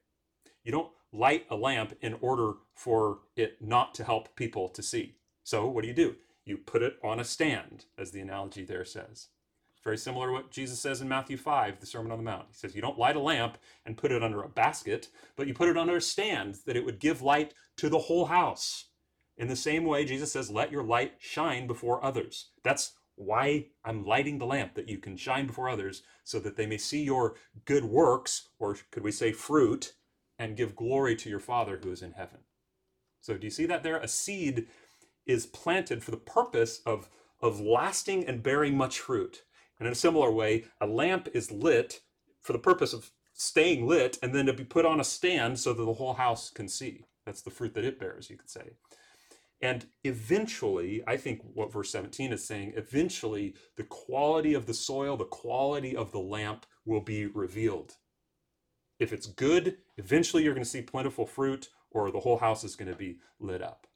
You 0.64 0.72
don't 0.72 0.90
light 1.12 1.46
a 1.50 1.56
lamp 1.56 1.94
in 2.00 2.16
order 2.20 2.54
for 2.74 3.20
it 3.36 3.60
not 3.60 3.94
to 3.94 4.04
help 4.04 4.34
people 4.36 4.68
to 4.70 4.82
see. 4.82 5.16
So, 5.44 5.66
what 5.66 5.82
do 5.82 5.88
you 5.88 5.94
do? 5.94 6.16
You 6.44 6.58
put 6.58 6.82
it 6.82 6.96
on 7.02 7.20
a 7.20 7.24
stand, 7.24 7.86
as 7.98 8.10
the 8.10 8.20
analogy 8.20 8.64
there 8.64 8.84
says. 8.84 9.28
Very 9.84 9.96
similar 9.96 10.26
to 10.26 10.32
what 10.32 10.50
Jesus 10.50 10.80
says 10.80 11.00
in 11.00 11.08
Matthew 11.08 11.36
5, 11.36 11.78
the 11.78 11.86
Sermon 11.86 12.10
on 12.10 12.18
the 12.18 12.24
Mount. 12.24 12.46
He 12.48 12.54
says, 12.54 12.74
You 12.74 12.82
don't 12.82 12.98
light 12.98 13.16
a 13.16 13.20
lamp 13.20 13.58
and 13.84 13.96
put 13.96 14.10
it 14.10 14.22
under 14.22 14.42
a 14.42 14.48
basket, 14.48 15.08
but 15.36 15.46
you 15.46 15.54
put 15.54 15.68
it 15.68 15.76
under 15.76 15.96
a 15.96 16.00
stand 16.00 16.56
that 16.66 16.76
it 16.76 16.84
would 16.84 16.98
give 16.98 17.22
light 17.22 17.54
to 17.76 17.88
the 17.88 17.98
whole 17.98 18.26
house. 18.26 18.86
In 19.38 19.48
the 19.48 19.56
same 19.56 19.84
way, 19.84 20.04
Jesus 20.04 20.32
says, 20.32 20.50
Let 20.50 20.72
your 20.72 20.82
light 20.84 21.14
shine 21.18 21.66
before 21.66 22.04
others. 22.04 22.50
That's 22.62 22.92
why 23.16 23.66
I'm 23.84 24.04
lighting 24.04 24.38
the 24.38 24.46
lamp, 24.46 24.74
that 24.74 24.88
you 24.88 24.98
can 24.98 25.16
shine 25.16 25.46
before 25.46 25.68
others, 25.68 26.02
so 26.24 26.38
that 26.40 26.56
they 26.56 26.66
may 26.66 26.78
see 26.78 27.02
your 27.02 27.36
good 27.64 27.84
works, 27.84 28.48
or 28.58 28.76
could 28.90 29.02
we 29.02 29.12
say 29.12 29.32
fruit, 29.32 29.94
and 30.38 30.56
give 30.56 30.76
glory 30.76 31.16
to 31.16 31.30
your 31.30 31.40
Father 31.40 31.80
who 31.82 31.90
is 31.90 32.02
in 32.02 32.12
heaven. 32.12 32.40
So, 33.20 33.36
do 33.36 33.46
you 33.46 33.50
see 33.50 33.66
that 33.66 33.82
there? 33.82 33.96
A 33.96 34.08
seed 34.08 34.66
is 35.26 35.46
planted 35.46 36.02
for 36.02 36.10
the 36.10 36.16
purpose 36.16 36.80
of, 36.86 37.08
of 37.40 37.60
lasting 37.60 38.26
and 38.26 38.42
bearing 38.42 38.76
much 38.76 39.00
fruit. 39.00 39.42
And 39.78 39.86
in 39.86 39.92
a 39.92 39.96
similar 39.96 40.30
way, 40.30 40.64
a 40.80 40.86
lamp 40.86 41.28
is 41.34 41.50
lit 41.50 42.00
for 42.40 42.52
the 42.52 42.58
purpose 42.58 42.92
of 42.92 43.10
staying 43.32 43.86
lit 43.86 44.18
and 44.22 44.34
then 44.34 44.46
to 44.46 44.52
be 44.52 44.64
put 44.64 44.86
on 44.86 45.00
a 45.00 45.04
stand 45.04 45.58
so 45.58 45.72
that 45.72 45.84
the 45.84 45.94
whole 45.94 46.14
house 46.14 46.50
can 46.50 46.68
see. 46.68 47.04
That's 47.24 47.42
the 47.42 47.50
fruit 47.50 47.74
that 47.74 47.84
it 47.84 47.98
bears, 47.98 48.30
you 48.30 48.36
could 48.36 48.48
say. 48.48 48.76
And 49.62 49.86
eventually, 50.04 51.02
I 51.06 51.16
think 51.16 51.40
what 51.54 51.72
verse 51.72 51.90
17 51.90 52.32
is 52.32 52.46
saying, 52.46 52.74
eventually 52.76 53.54
the 53.76 53.84
quality 53.84 54.54
of 54.54 54.66
the 54.66 54.74
soil, 54.74 55.16
the 55.16 55.24
quality 55.24 55.96
of 55.96 56.12
the 56.12 56.18
lamp 56.18 56.66
will 56.84 57.00
be 57.00 57.26
revealed. 57.26 57.94
If 58.98 59.12
it's 59.12 59.26
good, 59.26 59.78
eventually 59.96 60.42
you're 60.44 60.54
going 60.54 60.64
to 60.64 60.70
see 60.70 60.82
plentiful 60.82 61.26
fruit 61.26 61.70
or 61.90 62.10
the 62.10 62.20
whole 62.20 62.38
house 62.38 62.64
is 62.64 62.76
going 62.76 62.90
to 62.90 62.96
be 62.96 63.18
lit 63.40 63.62
up. 63.62 63.86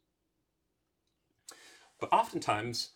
But 2.00 2.12
oftentimes, 2.12 2.90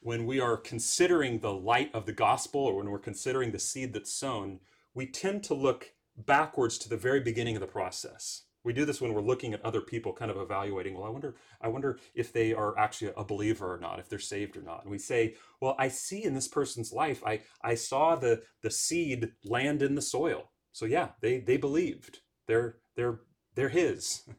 when 0.00 0.24
we 0.24 0.40
are 0.40 0.56
considering 0.56 1.40
the 1.40 1.52
light 1.52 1.90
of 1.94 2.06
the 2.06 2.12
gospel 2.12 2.62
or 2.62 2.76
when 2.76 2.90
we're 2.90 2.98
considering 2.98 3.52
the 3.52 3.58
seed 3.58 3.92
that's 3.92 4.12
sown, 4.12 4.60
we 4.94 5.06
tend 5.06 5.44
to 5.44 5.54
look 5.54 5.92
backwards 6.16 6.78
to 6.78 6.88
the 6.88 6.96
very 6.96 7.20
beginning 7.20 7.56
of 7.56 7.60
the 7.60 7.66
process. 7.66 8.44
We 8.66 8.72
do 8.72 8.84
this 8.84 9.00
when 9.00 9.14
we're 9.14 9.20
looking 9.20 9.54
at 9.54 9.64
other 9.64 9.80
people, 9.80 10.12
kind 10.12 10.28
of 10.28 10.38
evaluating, 10.38 10.94
well, 10.96 11.04
I 11.04 11.10
wonder, 11.10 11.36
I 11.60 11.68
wonder 11.68 12.00
if 12.16 12.32
they 12.32 12.52
are 12.52 12.76
actually 12.76 13.12
a 13.16 13.22
believer 13.22 13.72
or 13.72 13.78
not, 13.78 14.00
if 14.00 14.08
they're 14.08 14.18
saved 14.18 14.56
or 14.56 14.62
not. 14.62 14.82
And 14.82 14.90
we 14.90 14.98
say, 14.98 15.36
well, 15.60 15.76
I 15.78 15.86
see 15.86 16.24
in 16.24 16.34
this 16.34 16.48
person's 16.48 16.92
life, 16.92 17.22
I, 17.24 17.42
I 17.62 17.76
saw 17.76 18.16
the, 18.16 18.42
the 18.62 18.70
seed 18.72 19.30
land 19.44 19.82
in 19.82 19.94
the 19.94 20.02
soil. 20.02 20.50
So 20.72 20.84
yeah, 20.84 21.10
they, 21.22 21.38
they 21.38 21.56
believed. 21.56 22.18
They're, 22.48 22.78
they're, 22.96 23.20
they're 23.54 23.68
his. 23.70 24.22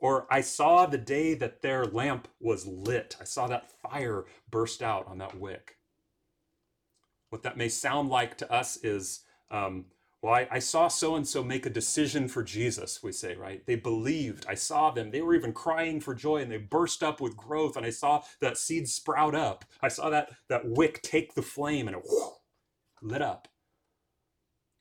Or 0.00 0.28
I 0.30 0.42
saw 0.42 0.86
the 0.86 0.96
day 0.96 1.34
that 1.34 1.60
their 1.60 1.84
lamp 1.84 2.28
was 2.38 2.64
lit. 2.68 3.16
I 3.20 3.24
saw 3.24 3.48
that 3.48 3.72
fire 3.82 4.26
burst 4.48 4.80
out 4.80 5.08
on 5.08 5.18
that 5.18 5.36
wick. 5.36 5.74
What 7.30 7.42
that 7.42 7.56
may 7.56 7.68
sound 7.68 8.08
like 8.08 8.38
to 8.38 8.52
us 8.52 8.76
is, 8.84 9.24
um, 9.50 9.86
well, 10.20 10.34
I, 10.34 10.48
I 10.50 10.58
saw 10.58 10.88
so 10.88 11.14
and 11.14 11.26
so 11.26 11.44
make 11.44 11.64
a 11.64 11.70
decision 11.70 12.26
for 12.28 12.42
Jesus, 12.42 13.02
we 13.02 13.12
say, 13.12 13.36
right? 13.36 13.64
They 13.66 13.76
believed. 13.76 14.46
I 14.48 14.54
saw 14.54 14.90
them. 14.90 15.10
They 15.10 15.22
were 15.22 15.34
even 15.34 15.52
crying 15.52 16.00
for 16.00 16.14
joy 16.14 16.38
and 16.38 16.50
they 16.50 16.56
burst 16.56 17.04
up 17.04 17.20
with 17.20 17.36
growth. 17.36 17.76
And 17.76 17.86
I 17.86 17.90
saw 17.90 18.22
that 18.40 18.58
seed 18.58 18.88
sprout 18.88 19.36
up. 19.36 19.64
I 19.80 19.88
saw 19.88 20.10
that, 20.10 20.30
that 20.48 20.68
wick 20.68 21.02
take 21.02 21.34
the 21.34 21.42
flame 21.42 21.86
and 21.86 21.96
it 21.96 22.02
whoosh, 22.04 22.32
lit 23.00 23.22
up. 23.22 23.46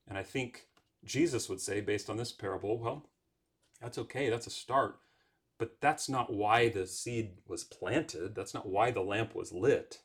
And 0.08 0.18
I 0.18 0.24
think 0.24 0.66
Jesus 1.06 1.50
would 1.50 1.62
say, 1.62 1.82
based 1.82 2.10
on 2.10 2.18
this 2.18 2.32
parable, 2.32 2.80
well, 2.80 3.08
that's 3.80 4.00
okay. 4.00 4.30
That's 4.30 4.48
a 4.48 4.52
start. 4.52 5.00
But 5.60 5.78
that's 5.82 6.10
not 6.10 6.34
why 6.34 6.70
the 6.70 6.88
seed 6.88 7.32
was 7.48 7.64
planted. 7.64 8.34
That's 8.34 8.54
not 8.54 8.68
why 8.68 8.90
the 8.92 9.02
lamp 9.02 9.36
was 9.36 9.52
lit. 9.52 10.00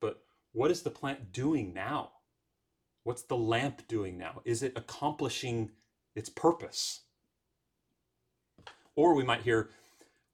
But 0.00 0.22
what 0.52 0.70
is 0.70 0.82
the 0.82 0.90
plant 0.90 1.32
doing 1.32 1.74
now? 1.74 2.10
What's 3.04 3.22
the 3.22 3.36
lamp 3.36 3.88
doing 3.88 4.16
now? 4.16 4.42
Is 4.44 4.62
it 4.62 4.72
accomplishing 4.76 5.70
its 6.14 6.28
purpose? 6.28 7.02
Or 8.94 9.14
we 9.14 9.24
might 9.24 9.42
hear, 9.42 9.70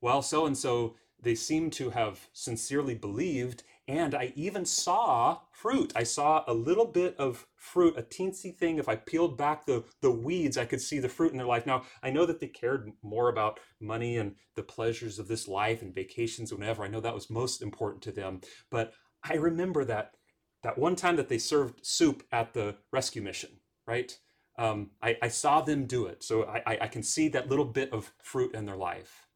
well, 0.01 0.23
so 0.23 0.47
and 0.47 0.57
so, 0.57 0.97
they 1.21 1.35
seem 1.35 1.71
to 1.71 1.91
have 1.91 2.29
sincerely 2.33 2.95
believed 2.95 3.63
and 3.89 4.15
I 4.15 4.35
even 4.37 4.67
saw 4.67 5.39
fruit. 5.51 5.95
I 5.97 6.03
saw 6.03 6.45
a 6.47 6.53
little 6.53 6.85
bit 6.85 7.17
of 7.17 7.47
fruit, 7.57 7.95
a 7.97 8.03
teensy 8.03 8.55
thing. 8.55 8.77
If 8.77 8.87
I 8.87 8.97
peeled 8.97 9.39
back 9.39 9.65
the, 9.65 9.83
the 10.03 10.11
weeds, 10.11 10.59
I 10.59 10.67
could 10.67 10.83
see 10.83 10.99
the 10.99 11.09
fruit 11.09 11.33
in 11.33 11.39
their 11.39 11.47
life. 11.47 11.65
Now, 11.65 11.85
I 12.03 12.11
know 12.11 12.27
that 12.27 12.39
they 12.39 12.49
cared 12.49 12.93
more 13.03 13.31
about 13.31 13.61
money 13.81 14.19
and 14.19 14.37
the 14.57 14.63
pleasures 14.63 15.19
of 15.19 15.27
this 15.27 15.49
life 15.49 15.81
and 15.81 15.95
vacations 15.95 16.53
whenever. 16.53 16.85
I 16.85 16.89
know 16.89 17.01
that 17.01 17.15
was 17.15 17.31
most 17.31 17.63
important 17.63 18.03
to 18.03 18.13
them. 18.13 18.43
But 18.71 18.93
I 19.25 19.37
remember 19.37 19.87
that 19.87 20.13
that 20.63 20.79
one 20.79 20.97
time 20.97 21.17
that 21.17 21.29
they 21.29 21.39
served 21.39 21.85
soup 21.85 22.25
at 22.33 22.55
the 22.55 22.77
rescue 22.93 23.23
mission, 23.23 23.51
right? 23.87 24.19
Um, 24.57 24.91
I, 25.03 25.17
I 25.23 25.29
saw 25.29 25.61
them 25.61 25.87
do 25.87 26.07
it, 26.07 26.23
so 26.25 26.45
I, 26.45 26.63
I 26.67 26.79
I 26.83 26.87
can 26.89 27.03
see 27.03 27.29
that 27.29 27.49
little 27.49 27.65
bit 27.65 27.93
of 27.93 28.13
fruit 28.23 28.55
in 28.55 28.67
their 28.67 28.77
life. 28.77 29.29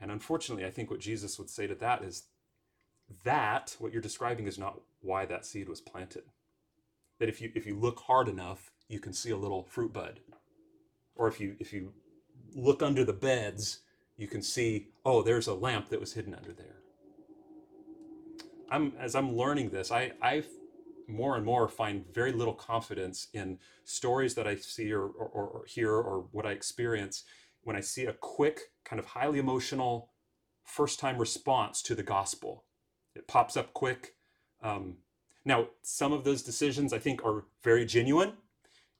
And 0.00 0.10
unfortunately, 0.10 0.66
I 0.66 0.70
think 0.70 0.90
what 0.90 1.00
Jesus 1.00 1.38
would 1.38 1.48
say 1.48 1.66
to 1.66 1.74
that 1.76 2.02
is 2.02 2.24
that 3.24 3.76
what 3.78 3.92
you're 3.92 4.02
describing 4.02 4.46
is 4.46 4.58
not 4.58 4.80
why 5.00 5.24
that 5.26 5.46
seed 5.46 5.68
was 5.68 5.80
planted. 5.80 6.24
That 7.18 7.28
if 7.28 7.40
you 7.40 7.50
if 7.54 7.66
you 7.66 7.74
look 7.74 8.00
hard 8.00 8.28
enough, 8.28 8.70
you 8.88 9.00
can 9.00 9.12
see 9.12 9.30
a 9.30 9.36
little 9.36 9.64
fruit 9.64 9.92
bud. 9.92 10.20
Or 11.14 11.28
if 11.28 11.40
you 11.40 11.56
if 11.58 11.72
you 11.72 11.92
look 12.54 12.82
under 12.82 13.04
the 13.04 13.12
beds, 13.12 13.80
you 14.16 14.28
can 14.28 14.42
see, 14.42 14.88
oh, 15.04 15.22
there's 15.22 15.46
a 15.46 15.54
lamp 15.54 15.88
that 15.88 16.00
was 16.00 16.12
hidden 16.12 16.34
under 16.34 16.52
there. 16.52 16.76
I'm 18.74 18.92
as 18.98 19.14
I'm 19.14 19.36
learning 19.36 19.70
this, 19.70 19.92
I 19.92 20.12
I 20.20 20.42
more 21.06 21.36
and 21.36 21.44
more 21.44 21.68
find 21.68 22.04
very 22.12 22.32
little 22.32 22.54
confidence 22.54 23.28
in 23.32 23.58
stories 23.84 24.34
that 24.34 24.46
I 24.46 24.56
see 24.56 24.92
or, 24.92 25.04
or, 25.06 25.28
or 25.28 25.64
hear 25.66 25.92
or 25.92 26.26
what 26.32 26.46
I 26.46 26.52
experience 26.52 27.24
when 27.62 27.76
I 27.76 27.80
see 27.80 28.06
a 28.06 28.12
quick, 28.12 28.60
kind 28.84 28.98
of 28.98 29.06
highly 29.06 29.38
emotional, 29.38 30.10
first 30.64 30.98
time 30.98 31.18
response 31.18 31.82
to 31.82 31.94
the 31.94 32.02
gospel. 32.02 32.64
It 33.14 33.28
pops 33.28 33.56
up 33.56 33.74
quick. 33.74 34.14
Um, 34.62 34.96
now, 35.44 35.68
some 35.82 36.12
of 36.12 36.24
those 36.24 36.42
decisions 36.42 36.92
I 36.92 36.98
think 36.98 37.24
are 37.24 37.44
very 37.62 37.84
genuine. 37.84 38.32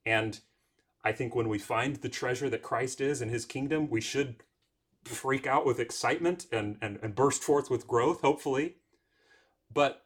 And 0.04 0.40
I 1.02 1.12
think 1.12 1.34
when 1.34 1.48
we 1.48 1.58
find 1.58 1.96
the 1.96 2.08
treasure 2.08 2.50
that 2.50 2.62
Christ 2.62 3.00
is 3.00 3.22
in 3.22 3.30
his 3.30 3.46
kingdom, 3.46 3.88
we 3.88 4.00
should 4.00 4.36
freak 5.04 5.46
out 5.46 5.66
with 5.66 5.80
excitement 5.80 6.46
and, 6.52 6.76
and, 6.80 6.98
and 7.02 7.14
burst 7.14 7.42
forth 7.42 7.70
with 7.70 7.88
growth, 7.88 8.20
hopefully. 8.20 8.76
But 9.72 10.04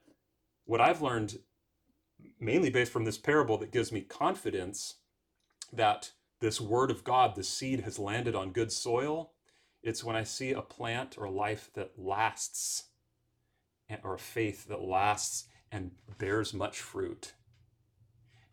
what 0.65 0.81
I've 0.81 1.03
learned, 1.03 1.38
mainly 2.41 2.71
based 2.71 2.93
from 2.93 3.05
this 3.05 3.19
parable, 3.19 3.59
that 3.59 3.73
gives 3.73 3.93
me 3.93 4.00
confidence 4.00 4.97
that 5.73 6.12
this 6.41 6.61
word 6.61 6.91
of 6.91 7.05
God, 7.05 7.35
the 7.35 7.43
seed, 7.43 7.81
has 7.81 7.99
landed 7.99 8.35
on 8.35 8.53
good 8.53 8.73
soil. 8.73 9.33
It's 9.83 10.05
when 10.05 10.17
I 10.17 10.25
see 10.25 10.53
a 10.53 10.62
plant 10.62 11.17
or 11.19 11.29
life 11.29 11.71
that 11.75 11.99
lasts, 11.99 12.85
or 14.03 14.15
a 14.15 14.19
faith 14.19 14.69
that 14.69 14.83
lasts 14.83 15.47
and 15.71 15.93
bears 16.19 16.55
much 16.55 16.81
fruit. 16.81 17.35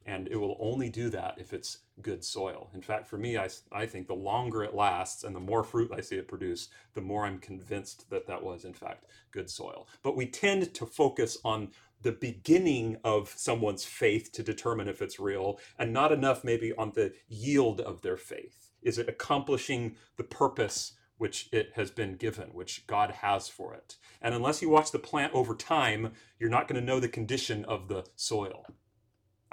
And 0.05 0.27
it 0.27 0.35
will 0.35 0.57
only 0.59 0.89
do 0.89 1.09
that 1.09 1.35
if 1.39 1.51
it's 1.51 1.79
good 2.01 2.23
soil. 2.23 2.69
In 2.75 2.81
fact, 2.81 3.07
for 3.07 3.17
me, 3.17 3.37
I, 3.37 3.49
I 3.71 3.87
think 3.87 4.07
the 4.07 4.13
longer 4.13 4.63
it 4.63 4.75
lasts 4.75 5.23
and 5.23 5.35
the 5.35 5.39
more 5.39 5.63
fruit 5.63 5.91
I 5.91 6.01
see 6.01 6.17
it 6.17 6.27
produce, 6.27 6.69
the 6.93 7.01
more 7.01 7.25
I'm 7.25 7.39
convinced 7.39 8.09
that 8.11 8.27
that 8.27 8.43
was, 8.43 8.65
in 8.65 8.73
fact, 8.73 9.05
good 9.31 9.49
soil. 9.49 9.87
But 10.03 10.15
we 10.15 10.27
tend 10.27 10.73
to 10.75 10.85
focus 10.85 11.39
on 11.43 11.69
the 12.03 12.11
beginning 12.11 12.97
of 13.03 13.33
someone's 13.35 13.83
faith 13.83 14.31
to 14.33 14.43
determine 14.43 14.87
if 14.87 15.01
it's 15.01 15.19
real, 15.19 15.59
and 15.79 15.91
not 15.91 16.11
enough 16.11 16.43
maybe 16.43 16.71
on 16.73 16.91
the 16.93 17.13
yield 17.27 17.81
of 17.81 18.03
their 18.03 18.17
faith. 18.17 18.69
Is 18.83 18.99
it 18.99 19.09
accomplishing 19.09 19.95
the 20.17 20.23
purpose 20.23 20.93
which 21.17 21.49
it 21.51 21.71
has 21.75 21.89
been 21.89 22.15
given, 22.15 22.49
which 22.49 22.85
God 22.85 23.09
has 23.09 23.47
for 23.47 23.73
it? 23.73 23.95
And 24.21 24.35
unless 24.35 24.61
you 24.61 24.69
watch 24.69 24.91
the 24.91 24.99
plant 24.99 25.33
over 25.33 25.55
time, 25.55 26.11
you're 26.37 26.49
not 26.49 26.67
going 26.67 26.79
to 26.79 26.85
know 26.85 26.99
the 26.99 27.07
condition 27.07 27.65
of 27.65 27.87
the 27.87 28.05
soil. 28.15 28.67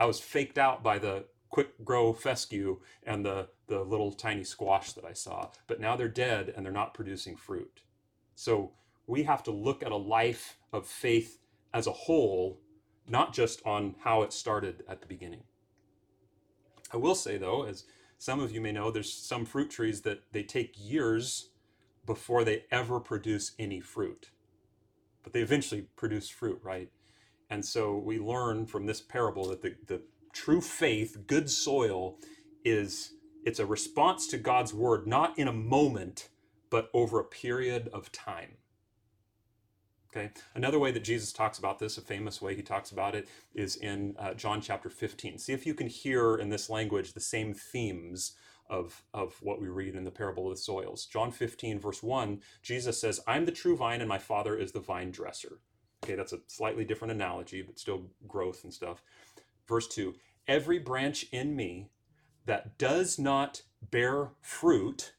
I 0.02 0.04
was 0.04 0.18
faked 0.18 0.58
out 0.58 0.82
by 0.82 0.98
the 0.98 1.26
quick 1.48 1.84
grow 1.84 2.12
fescue 2.12 2.80
and 3.04 3.24
the, 3.24 3.50
the 3.68 3.84
little 3.84 4.10
tiny 4.10 4.42
squash 4.42 4.94
that 4.94 5.04
I 5.04 5.12
saw, 5.12 5.50
but 5.68 5.78
now 5.78 5.94
they're 5.94 6.08
dead 6.08 6.52
and 6.56 6.66
they're 6.66 6.72
not 6.72 6.92
producing 6.92 7.36
fruit. 7.36 7.82
So 8.34 8.72
we 9.06 9.22
have 9.22 9.44
to 9.44 9.52
look 9.52 9.80
at 9.84 9.92
a 9.92 9.96
life 9.96 10.58
of 10.72 10.88
faith 10.88 11.38
as 11.72 11.86
a 11.86 11.92
whole, 11.92 12.58
not 13.06 13.32
just 13.32 13.62
on 13.64 13.94
how 14.00 14.22
it 14.22 14.32
started 14.32 14.82
at 14.88 15.02
the 15.02 15.06
beginning. 15.06 15.44
I 16.92 16.96
will 16.96 17.14
say, 17.14 17.38
though, 17.38 17.62
as 17.62 17.84
some 18.18 18.40
of 18.40 18.50
you 18.50 18.60
may 18.60 18.72
know, 18.72 18.90
there's 18.90 19.12
some 19.12 19.44
fruit 19.44 19.70
trees 19.70 20.00
that 20.00 20.24
they 20.32 20.42
take 20.42 20.74
years 20.76 21.50
before 22.04 22.42
they 22.42 22.64
ever 22.72 22.98
produce 22.98 23.52
any 23.56 23.78
fruit. 23.78 24.30
But 25.22 25.32
they 25.32 25.42
eventually 25.42 25.82
produce 25.94 26.28
fruit, 26.28 26.58
right? 26.64 26.90
And 27.52 27.62
so 27.62 27.98
we 27.98 28.18
learn 28.18 28.64
from 28.64 28.86
this 28.86 29.02
parable 29.02 29.48
that 29.48 29.60
the, 29.60 29.74
the 29.86 30.00
true 30.32 30.62
faith, 30.62 31.26
good 31.26 31.50
soil, 31.50 32.16
is 32.64 33.12
it's 33.44 33.58
a 33.58 33.66
response 33.66 34.26
to 34.28 34.38
God's 34.38 34.72
word, 34.72 35.06
not 35.06 35.38
in 35.38 35.48
a 35.48 35.52
moment, 35.52 36.30
but 36.70 36.88
over 36.94 37.20
a 37.20 37.24
period 37.24 37.90
of 37.92 38.10
time. 38.10 38.56
Okay. 40.08 40.30
Another 40.54 40.78
way 40.78 40.92
that 40.92 41.04
Jesus 41.04 41.30
talks 41.30 41.58
about 41.58 41.78
this, 41.78 41.98
a 41.98 42.00
famous 42.00 42.40
way 42.40 42.56
he 42.56 42.62
talks 42.62 42.90
about 42.90 43.14
it, 43.14 43.28
is 43.54 43.76
in 43.76 44.14
uh, 44.18 44.32
John 44.32 44.62
chapter 44.62 44.88
15. 44.88 45.36
See 45.36 45.52
if 45.52 45.66
you 45.66 45.74
can 45.74 45.88
hear 45.88 46.36
in 46.36 46.48
this 46.48 46.70
language 46.70 47.12
the 47.12 47.20
same 47.20 47.52
themes 47.52 48.32
of, 48.70 49.02
of 49.12 49.36
what 49.42 49.60
we 49.60 49.68
read 49.68 49.94
in 49.94 50.04
the 50.04 50.10
parable 50.10 50.50
of 50.50 50.56
the 50.56 50.62
soils. 50.62 51.04
John 51.04 51.30
15, 51.30 51.78
verse 51.80 52.02
1, 52.02 52.40
Jesus 52.62 52.98
says, 52.98 53.20
I'm 53.26 53.44
the 53.44 53.52
true 53.52 53.76
vine 53.76 54.00
and 54.00 54.08
my 54.08 54.16
Father 54.16 54.56
is 54.56 54.72
the 54.72 54.80
vine 54.80 55.10
dresser. 55.10 55.58
Okay, 56.02 56.14
that's 56.14 56.32
a 56.32 56.38
slightly 56.48 56.84
different 56.84 57.12
analogy, 57.12 57.62
but 57.62 57.78
still 57.78 58.02
growth 58.26 58.64
and 58.64 58.74
stuff. 58.74 59.02
Verse 59.68 59.86
2, 59.88 60.14
every 60.48 60.78
branch 60.78 61.26
in 61.32 61.54
me 61.54 61.90
that 62.46 62.76
does 62.78 63.18
not 63.18 63.62
bear 63.90 64.30
fruit, 64.40 65.12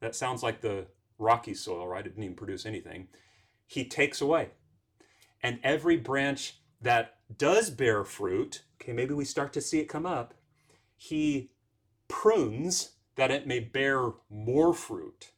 that 0.00 0.14
sounds 0.14 0.42
like 0.42 0.60
the 0.60 0.86
rocky 1.18 1.54
soil, 1.54 1.86
right? 1.86 2.06
It 2.06 2.10
didn't 2.10 2.24
even 2.24 2.36
produce 2.36 2.64
anything 2.64 3.08
he 3.66 3.84
takes 3.84 4.20
away. 4.20 4.48
And 5.42 5.60
every 5.62 5.96
branch 5.96 6.58
that 6.80 7.18
does 7.36 7.70
bear 7.70 8.02
fruit, 8.02 8.62
okay, 8.80 8.92
maybe 8.92 9.14
we 9.14 9.24
start 9.24 9.52
to 9.52 9.60
see 9.60 9.78
it 9.78 9.88
come 9.88 10.06
up, 10.06 10.34
he 10.96 11.50
prunes 12.08 12.92
that 13.16 13.30
it 13.30 13.46
may 13.46 13.60
bear 13.60 14.12
more 14.30 14.72
fruit. 14.72 15.32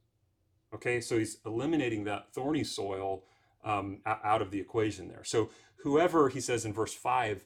Okay, 0.72 1.00
so 1.00 1.18
he's 1.18 1.38
eliminating 1.44 2.04
that 2.04 2.32
thorny 2.32 2.62
soil 2.62 3.24
um, 3.64 4.00
out 4.06 4.42
of 4.42 4.50
the 4.50 4.60
equation 4.60 5.08
there. 5.08 5.24
So 5.24 5.50
whoever, 5.82 6.28
he 6.28 6.40
says 6.40 6.64
in 6.64 6.72
verse 6.72 6.94
5, 6.94 7.44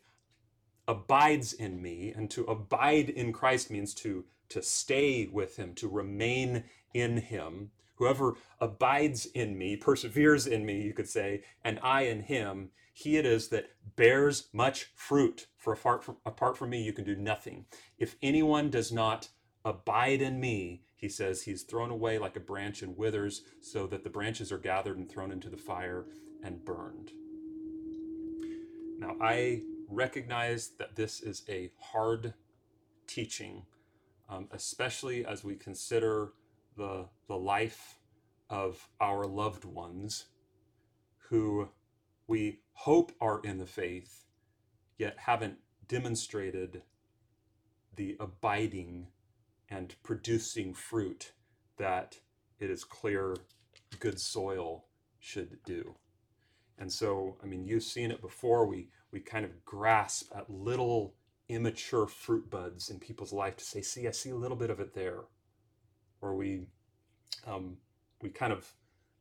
abides 0.86 1.52
in 1.52 1.80
me, 1.80 2.12
and 2.14 2.30
to 2.30 2.44
abide 2.44 3.08
in 3.08 3.32
Christ 3.32 3.70
means 3.70 3.94
to, 3.94 4.24
to 4.50 4.62
stay 4.62 5.28
with 5.32 5.56
him, 5.56 5.74
to 5.74 5.88
remain 5.88 6.64
in 6.92 7.16
him. 7.18 7.70
Whoever 7.96 8.34
abides 8.60 9.26
in 9.26 9.56
me, 9.56 9.76
perseveres 9.76 10.46
in 10.46 10.66
me, 10.66 10.82
you 10.82 10.92
could 10.92 11.08
say, 11.08 11.42
and 11.62 11.78
I 11.82 12.02
in 12.02 12.22
him, 12.22 12.70
he 12.92 13.16
it 13.16 13.26
is 13.26 13.48
that 13.48 13.70
bears 13.96 14.48
much 14.52 14.90
fruit. 14.94 15.48
For 15.58 15.72
apart 15.72 16.04
from, 16.04 16.16
apart 16.24 16.56
from 16.56 16.70
me, 16.70 16.82
you 16.82 16.92
can 16.92 17.04
do 17.04 17.16
nothing. 17.16 17.66
If 17.98 18.16
anyone 18.22 18.70
does 18.70 18.92
not 18.92 19.28
abide 19.64 20.22
in 20.22 20.38
me, 20.38 20.82
he 21.04 21.10
says, 21.10 21.42
he's 21.42 21.64
thrown 21.64 21.90
away 21.90 22.18
like 22.18 22.34
a 22.34 22.40
branch 22.40 22.80
and 22.80 22.96
withers, 22.96 23.42
so 23.60 23.86
that 23.86 24.04
the 24.04 24.08
branches 24.08 24.50
are 24.50 24.56
gathered 24.56 24.96
and 24.96 25.06
thrown 25.06 25.30
into 25.30 25.50
the 25.50 25.56
fire 25.58 26.06
and 26.42 26.64
burned. 26.64 27.10
Now, 28.98 29.14
I 29.20 29.64
recognize 29.90 30.70
that 30.78 30.96
this 30.96 31.20
is 31.20 31.42
a 31.46 31.70
hard 31.78 32.32
teaching, 33.06 33.66
um, 34.30 34.48
especially 34.50 35.26
as 35.26 35.44
we 35.44 35.56
consider 35.56 36.32
the, 36.74 37.04
the 37.28 37.36
life 37.36 37.98
of 38.48 38.88
our 38.98 39.26
loved 39.26 39.66
ones 39.66 40.28
who 41.28 41.68
we 42.26 42.60
hope 42.72 43.12
are 43.20 43.42
in 43.44 43.58
the 43.58 43.66
faith, 43.66 44.24
yet 44.96 45.18
haven't 45.18 45.58
demonstrated 45.86 46.80
the 47.94 48.16
abiding 48.18 49.08
and 49.70 49.94
producing 50.02 50.74
fruit 50.74 51.32
that 51.76 52.18
it 52.58 52.70
is 52.70 52.84
clear 52.84 53.36
good 53.98 54.20
soil 54.20 54.86
should 55.18 55.58
do. 55.64 55.96
And 56.78 56.92
so, 56.92 57.38
I 57.42 57.46
mean, 57.46 57.64
you've 57.64 57.82
seen 57.82 58.10
it 58.10 58.20
before. 58.20 58.66
We 58.66 58.88
we 59.12 59.20
kind 59.20 59.44
of 59.44 59.64
grasp 59.64 60.32
at 60.34 60.50
little 60.50 61.14
immature 61.48 62.06
fruit 62.06 62.50
buds 62.50 62.90
in 62.90 62.98
people's 62.98 63.32
life 63.32 63.56
to 63.56 63.64
say, 63.64 63.80
"See, 63.80 64.08
I 64.08 64.10
see 64.10 64.30
a 64.30 64.36
little 64.36 64.56
bit 64.56 64.70
of 64.70 64.80
it 64.80 64.94
there," 64.94 65.20
or 66.20 66.34
we 66.34 66.66
um, 67.46 67.76
we 68.20 68.30
kind 68.30 68.52
of 68.52 68.72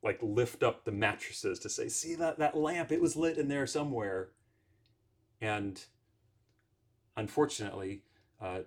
like 0.02 0.18
lift 0.22 0.62
up 0.62 0.84
the 0.84 0.92
mattresses 0.92 1.58
to 1.60 1.68
say, 1.68 1.88
see 1.88 2.14
that 2.14 2.38
that 2.38 2.56
lamp, 2.56 2.92
it 2.92 3.00
was 3.00 3.16
lit 3.16 3.38
in 3.38 3.48
there 3.48 3.66
somewhere. 3.66 4.30
And 5.40 5.82
unfortunately, 7.16 8.02
uh, 8.40 8.60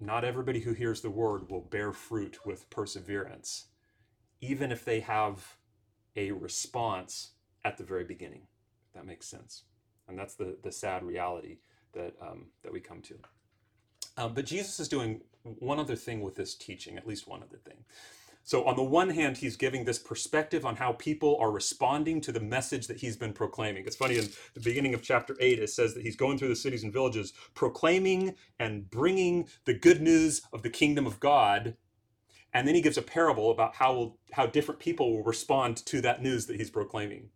not 0.00 0.24
everybody 0.24 0.60
who 0.60 0.72
hears 0.72 1.00
the 1.00 1.10
word 1.10 1.50
will 1.50 1.60
bear 1.60 1.92
fruit 1.92 2.44
with 2.44 2.68
perseverance, 2.70 3.66
even 4.40 4.72
if 4.72 4.84
they 4.84 5.00
have 5.00 5.56
a 6.16 6.32
response 6.32 7.32
at 7.64 7.76
the 7.76 7.84
very 7.84 8.04
beginning. 8.04 8.42
That 8.94 9.06
makes 9.06 9.26
sense. 9.26 9.64
And 10.08 10.18
that's 10.18 10.34
the, 10.34 10.56
the 10.62 10.72
sad 10.72 11.02
reality 11.02 11.58
that, 11.92 12.14
um, 12.20 12.46
that 12.62 12.72
we 12.72 12.80
come 12.80 13.00
to. 13.02 13.14
Um, 14.16 14.34
but 14.34 14.46
Jesus 14.46 14.78
is 14.78 14.88
doing 14.88 15.22
one 15.42 15.78
other 15.78 15.96
thing 15.96 16.20
with 16.20 16.34
this 16.36 16.54
teaching, 16.54 16.96
at 16.96 17.06
least 17.06 17.26
one 17.26 17.42
other 17.42 17.58
thing. 17.58 17.84
So, 18.46 18.64
on 18.66 18.76
the 18.76 18.82
one 18.82 19.08
hand, 19.08 19.38
he's 19.38 19.56
giving 19.56 19.86
this 19.86 19.98
perspective 19.98 20.66
on 20.66 20.76
how 20.76 20.92
people 20.92 21.38
are 21.40 21.50
responding 21.50 22.20
to 22.20 22.30
the 22.30 22.40
message 22.40 22.86
that 22.88 22.98
he's 23.00 23.16
been 23.16 23.32
proclaiming. 23.32 23.84
It's 23.86 23.96
funny, 23.96 24.18
in 24.18 24.28
the 24.52 24.60
beginning 24.60 24.92
of 24.92 25.00
chapter 25.00 25.34
8, 25.40 25.60
it 25.60 25.70
says 25.70 25.94
that 25.94 26.02
he's 26.02 26.14
going 26.14 26.36
through 26.36 26.48
the 26.48 26.56
cities 26.56 26.84
and 26.84 26.92
villages, 26.92 27.32
proclaiming 27.54 28.34
and 28.58 28.90
bringing 28.90 29.48
the 29.64 29.72
good 29.72 30.02
news 30.02 30.42
of 30.52 30.62
the 30.62 30.68
kingdom 30.68 31.06
of 31.06 31.20
God. 31.20 31.78
And 32.52 32.68
then 32.68 32.74
he 32.74 32.82
gives 32.82 32.98
a 32.98 33.02
parable 33.02 33.50
about 33.50 33.76
how, 33.76 34.16
how 34.32 34.46
different 34.46 34.78
people 34.78 35.10
will 35.10 35.24
respond 35.24 35.78
to 35.86 36.02
that 36.02 36.22
news 36.22 36.44
that 36.46 36.56
he's 36.56 36.70
proclaiming. 36.70 37.30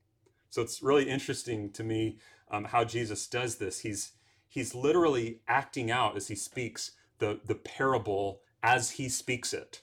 So, 0.50 0.60
it's 0.60 0.82
really 0.82 1.08
interesting 1.08 1.72
to 1.72 1.82
me 1.82 2.18
um, 2.50 2.64
how 2.64 2.84
Jesus 2.84 3.26
does 3.26 3.56
this. 3.56 3.80
He's, 3.80 4.12
he's 4.46 4.74
literally 4.74 5.40
acting 5.48 5.90
out 5.90 6.18
as 6.18 6.28
he 6.28 6.34
speaks 6.34 6.90
the, 7.18 7.40
the 7.46 7.54
parable 7.54 8.42
as 8.62 8.90
he 8.90 9.08
speaks 9.08 9.54
it. 9.54 9.80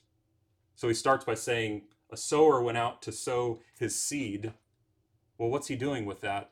So 0.75 0.87
he 0.87 0.93
starts 0.93 1.25
by 1.25 1.35
saying, 1.35 1.83
A 2.11 2.17
sower 2.17 2.61
went 2.61 2.77
out 2.77 3.01
to 3.03 3.11
sow 3.11 3.61
his 3.77 3.99
seed. 3.99 4.53
Well, 5.37 5.49
what's 5.49 5.67
he 5.67 5.75
doing 5.75 6.05
with 6.05 6.21
that? 6.21 6.51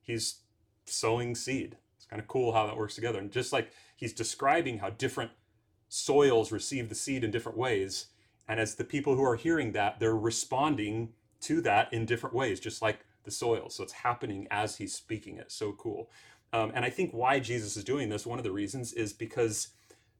He's 0.00 0.40
sowing 0.84 1.34
seed. 1.34 1.76
It's 1.96 2.06
kind 2.06 2.20
of 2.20 2.28
cool 2.28 2.52
how 2.52 2.66
that 2.66 2.76
works 2.76 2.94
together. 2.94 3.18
And 3.18 3.30
just 3.30 3.52
like 3.52 3.72
he's 3.96 4.12
describing 4.12 4.78
how 4.78 4.90
different 4.90 5.30
soils 5.88 6.52
receive 6.52 6.88
the 6.88 6.94
seed 6.94 7.24
in 7.24 7.30
different 7.30 7.58
ways. 7.58 8.06
And 8.48 8.58
as 8.58 8.74
the 8.74 8.84
people 8.84 9.14
who 9.14 9.24
are 9.24 9.36
hearing 9.36 9.72
that, 9.72 10.00
they're 10.00 10.16
responding 10.16 11.10
to 11.42 11.60
that 11.62 11.92
in 11.92 12.06
different 12.06 12.34
ways, 12.34 12.60
just 12.60 12.82
like 12.82 13.00
the 13.24 13.30
soil. 13.30 13.68
So 13.70 13.82
it's 13.82 13.92
happening 13.92 14.46
as 14.50 14.76
he's 14.76 14.94
speaking 14.94 15.36
it. 15.36 15.52
So 15.52 15.72
cool. 15.72 16.10
Um, 16.52 16.72
and 16.74 16.84
I 16.84 16.90
think 16.90 17.12
why 17.12 17.38
Jesus 17.38 17.76
is 17.76 17.84
doing 17.84 18.08
this, 18.08 18.26
one 18.26 18.38
of 18.38 18.44
the 18.44 18.50
reasons 18.50 18.92
is 18.92 19.12
because 19.12 19.68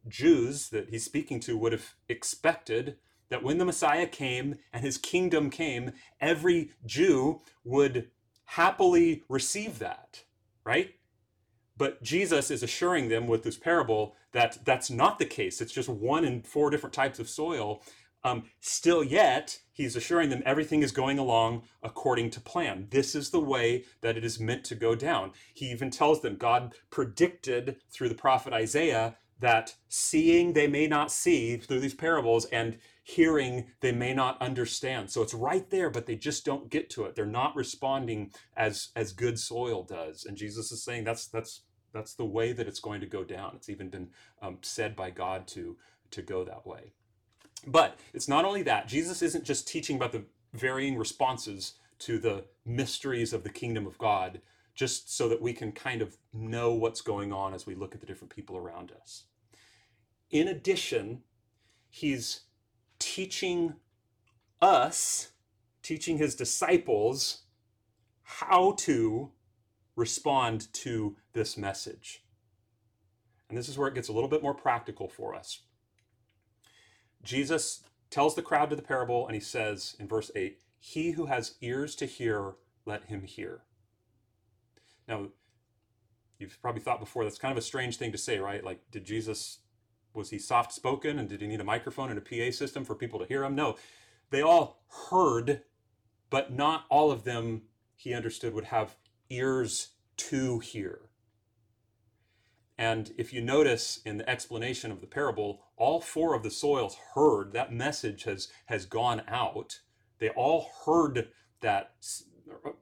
Jews 0.08 0.68
that 0.70 0.90
he's 0.90 1.04
speaking 1.04 1.40
to 1.40 1.56
would 1.56 1.72
have 1.72 1.94
expected 2.08 2.96
that 3.30 3.42
when 3.42 3.58
the 3.58 3.64
Messiah 3.64 4.06
came 4.06 4.56
and 4.72 4.84
his 4.84 4.98
kingdom 4.98 5.50
came, 5.50 5.92
every 6.20 6.72
Jew 6.84 7.40
would 7.64 8.10
happily 8.44 9.22
receive 9.28 9.78
that, 9.78 10.24
right? 10.64 10.94
But 11.76 12.02
Jesus 12.02 12.50
is 12.50 12.62
assuring 12.62 13.08
them 13.08 13.26
with 13.26 13.42
this 13.42 13.56
parable 13.56 14.14
that 14.32 14.58
that's 14.64 14.90
not 14.90 15.18
the 15.18 15.24
case. 15.24 15.60
It's 15.60 15.72
just 15.72 15.88
one 15.88 16.24
in 16.24 16.42
four 16.42 16.68
different 16.68 16.92
types 16.92 17.18
of 17.18 17.28
soil. 17.28 17.82
Um, 18.22 18.44
still, 18.60 19.02
yet, 19.02 19.60
he's 19.72 19.96
assuring 19.96 20.28
them 20.28 20.42
everything 20.44 20.82
is 20.82 20.92
going 20.92 21.18
along 21.18 21.62
according 21.82 22.30
to 22.30 22.40
plan. 22.40 22.88
This 22.90 23.14
is 23.14 23.30
the 23.30 23.40
way 23.40 23.84
that 24.02 24.18
it 24.18 24.24
is 24.24 24.38
meant 24.38 24.64
to 24.64 24.74
go 24.74 24.94
down. 24.94 25.32
He 25.54 25.70
even 25.70 25.90
tells 25.90 26.20
them 26.20 26.36
God 26.36 26.74
predicted 26.90 27.76
through 27.90 28.10
the 28.10 28.14
prophet 28.14 28.52
Isaiah 28.52 29.16
that 29.38 29.74
seeing 29.88 30.52
they 30.52 30.66
may 30.66 30.86
not 30.86 31.10
see 31.10 31.56
through 31.56 31.80
these 31.80 31.94
parables 31.94 32.44
and 32.46 32.78
hearing 33.10 33.66
they 33.80 33.92
may 33.92 34.14
not 34.14 34.40
understand. 34.40 35.10
So 35.10 35.22
it's 35.22 35.34
right 35.34 35.68
there 35.70 35.90
but 35.90 36.06
they 36.06 36.16
just 36.16 36.44
don't 36.44 36.70
get 36.70 36.90
to 36.90 37.04
it. 37.04 37.14
They're 37.14 37.26
not 37.26 37.56
responding 37.56 38.32
as 38.56 38.88
as 38.96 39.12
good 39.12 39.38
soil 39.38 39.82
does. 39.82 40.24
And 40.24 40.36
jesus 40.36 40.72
is 40.72 40.82
saying 40.82 41.04
that's 41.04 41.26
that's 41.26 41.62
that's 41.92 42.14
the 42.14 42.24
way 42.24 42.52
that 42.52 42.68
it's 42.68 42.80
going 42.80 43.00
to 43.00 43.06
go 43.06 43.24
down. 43.24 43.52
It's 43.56 43.68
even 43.68 43.88
been 43.88 44.08
um, 44.42 44.58
said 44.62 44.94
by 44.94 45.10
god 45.10 45.46
to 45.48 45.76
to 46.12 46.22
go 46.22 46.44
that 46.44 46.66
way. 46.66 46.92
But 47.66 47.98
it's 48.14 48.28
not 48.28 48.44
only 48.44 48.62
that. 48.62 48.88
Jesus 48.88 49.22
isn't 49.22 49.44
just 49.44 49.68
teaching 49.68 49.96
about 49.96 50.12
the 50.12 50.24
varying 50.54 50.96
responses 50.96 51.74
to 52.00 52.18
the 52.18 52.44
mysteries 52.64 53.32
of 53.32 53.44
the 53.44 53.50
kingdom 53.50 53.86
of 53.86 53.98
god 53.98 54.40
just 54.74 55.14
so 55.14 55.28
that 55.28 55.42
we 55.42 55.52
can 55.52 55.72
kind 55.72 56.00
of 56.00 56.16
know 56.32 56.72
what's 56.72 57.02
going 57.02 57.32
on 57.32 57.52
as 57.52 57.66
we 57.66 57.74
look 57.74 57.94
at 57.94 58.00
the 58.00 58.06
different 58.06 58.34
people 58.34 58.56
around 58.56 58.92
us. 59.02 59.24
In 60.30 60.48
addition 60.48 61.22
he's 61.90 62.42
teaching 63.14 63.74
us, 64.62 65.32
teaching 65.82 66.18
his 66.18 66.36
disciples 66.36 67.42
how 68.22 68.72
to 68.78 69.32
respond 69.96 70.72
to 70.72 71.16
this 71.32 71.56
message. 71.56 72.22
And 73.48 73.58
this 73.58 73.68
is 73.68 73.76
where 73.76 73.88
it 73.88 73.94
gets 73.94 74.08
a 74.08 74.12
little 74.12 74.28
bit 74.28 74.44
more 74.44 74.54
practical 74.54 75.08
for 75.08 75.34
us. 75.34 75.62
Jesus 77.24 77.82
tells 78.10 78.36
the 78.36 78.42
crowd 78.42 78.70
to 78.70 78.76
the 78.76 78.82
parable, 78.82 79.26
and 79.26 79.34
he 79.34 79.40
says 79.40 79.96
in 79.98 80.06
verse 80.06 80.30
8, 80.36 80.60
He 80.78 81.10
who 81.10 81.26
has 81.26 81.56
ears 81.60 81.96
to 81.96 82.06
hear, 82.06 82.52
let 82.86 83.06
him 83.06 83.24
hear. 83.24 83.62
Now, 85.08 85.26
you've 86.38 86.62
probably 86.62 86.80
thought 86.80 87.00
before 87.00 87.24
that's 87.24 87.38
kind 87.38 87.50
of 87.50 87.58
a 87.58 87.62
strange 87.62 87.96
thing 87.96 88.12
to 88.12 88.18
say, 88.18 88.38
right? 88.38 88.62
Like, 88.62 88.88
did 88.92 89.04
Jesus 89.04 89.58
was 90.14 90.30
he 90.30 90.38
soft 90.38 90.72
spoken 90.72 91.18
and 91.18 91.28
did 91.28 91.40
he 91.40 91.46
need 91.46 91.60
a 91.60 91.64
microphone 91.64 92.10
and 92.10 92.18
a 92.18 92.22
PA 92.22 92.54
system 92.54 92.84
for 92.84 92.94
people 92.94 93.18
to 93.18 93.26
hear 93.26 93.44
him? 93.44 93.54
No, 93.54 93.76
they 94.30 94.42
all 94.42 94.82
heard, 95.10 95.62
but 96.30 96.52
not 96.52 96.84
all 96.88 97.10
of 97.10 97.24
them 97.24 97.62
he 97.96 98.14
understood 98.14 98.54
would 98.54 98.64
have 98.66 98.96
ears 99.28 99.88
to 100.16 100.58
hear. 100.58 101.00
And 102.78 103.12
if 103.18 103.32
you 103.32 103.42
notice 103.42 104.00
in 104.06 104.16
the 104.16 104.28
explanation 104.28 104.90
of 104.90 105.02
the 105.02 105.06
parable, 105.06 105.60
all 105.76 106.00
four 106.00 106.34
of 106.34 106.42
the 106.42 106.50
soils 106.50 106.96
heard 107.14 107.52
that 107.52 107.72
message 107.72 108.24
has 108.24 108.48
has 108.66 108.86
gone 108.86 109.22
out. 109.28 109.80
They 110.18 110.30
all 110.30 110.70
heard 110.86 111.28
that 111.60 111.92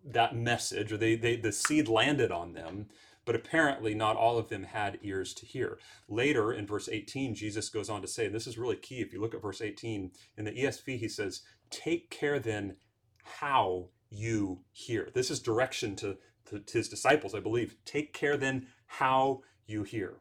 that 0.04 0.36
message, 0.36 0.92
or 0.92 0.96
they, 0.96 1.16
they 1.16 1.34
the 1.34 1.52
seed 1.52 1.88
landed 1.88 2.30
on 2.30 2.52
them, 2.52 2.86
but 3.28 3.36
apparently 3.36 3.94
not 3.94 4.16
all 4.16 4.38
of 4.38 4.48
them 4.48 4.62
had 4.62 4.98
ears 5.02 5.34
to 5.34 5.44
hear. 5.44 5.78
Later 6.08 6.50
in 6.50 6.66
verse 6.66 6.88
18, 6.88 7.34
Jesus 7.34 7.68
goes 7.68 7.90
on 7.90 8.00
to 8.00 8.08
say, 8.08 8.24
and 8.24 8.34
this 8.34 8.46
is 8.46 8.56
really 8.56 8.74
key 8.74 9.02
if 9.02 9.12
you 9.12 9.20
look 9.20 9.34
at 9.34 9.42
verse 9.42 9.60
18, 9.60 10.12
in 10.38 10.44
the 10.46 10.50
ESV, 10.52 10.98
he 10.98 11.10
says, 11.10 11.42
Take 11.68 12.08
care 12.08 12.38
then 12.38 12.76
how 13.22 13.90
you 14.08 14.60
hear. 14.72 15.10
This 15.12 15.30
is 15.30 15.40
direction 15.40 15.94
to, 15.96 16.16
to, 16.46 16.60
to 16.60 16.78
his 16.78 16.88
disciples, 16.88 17.34
I 17.34 17.40
believe. 17.40 17.76
Take 17.84 18.14
care 18.14 18.38
then 18.38 18.68
how 18.86 19.42
you 19.66 19.82
hear. 19.82 20.14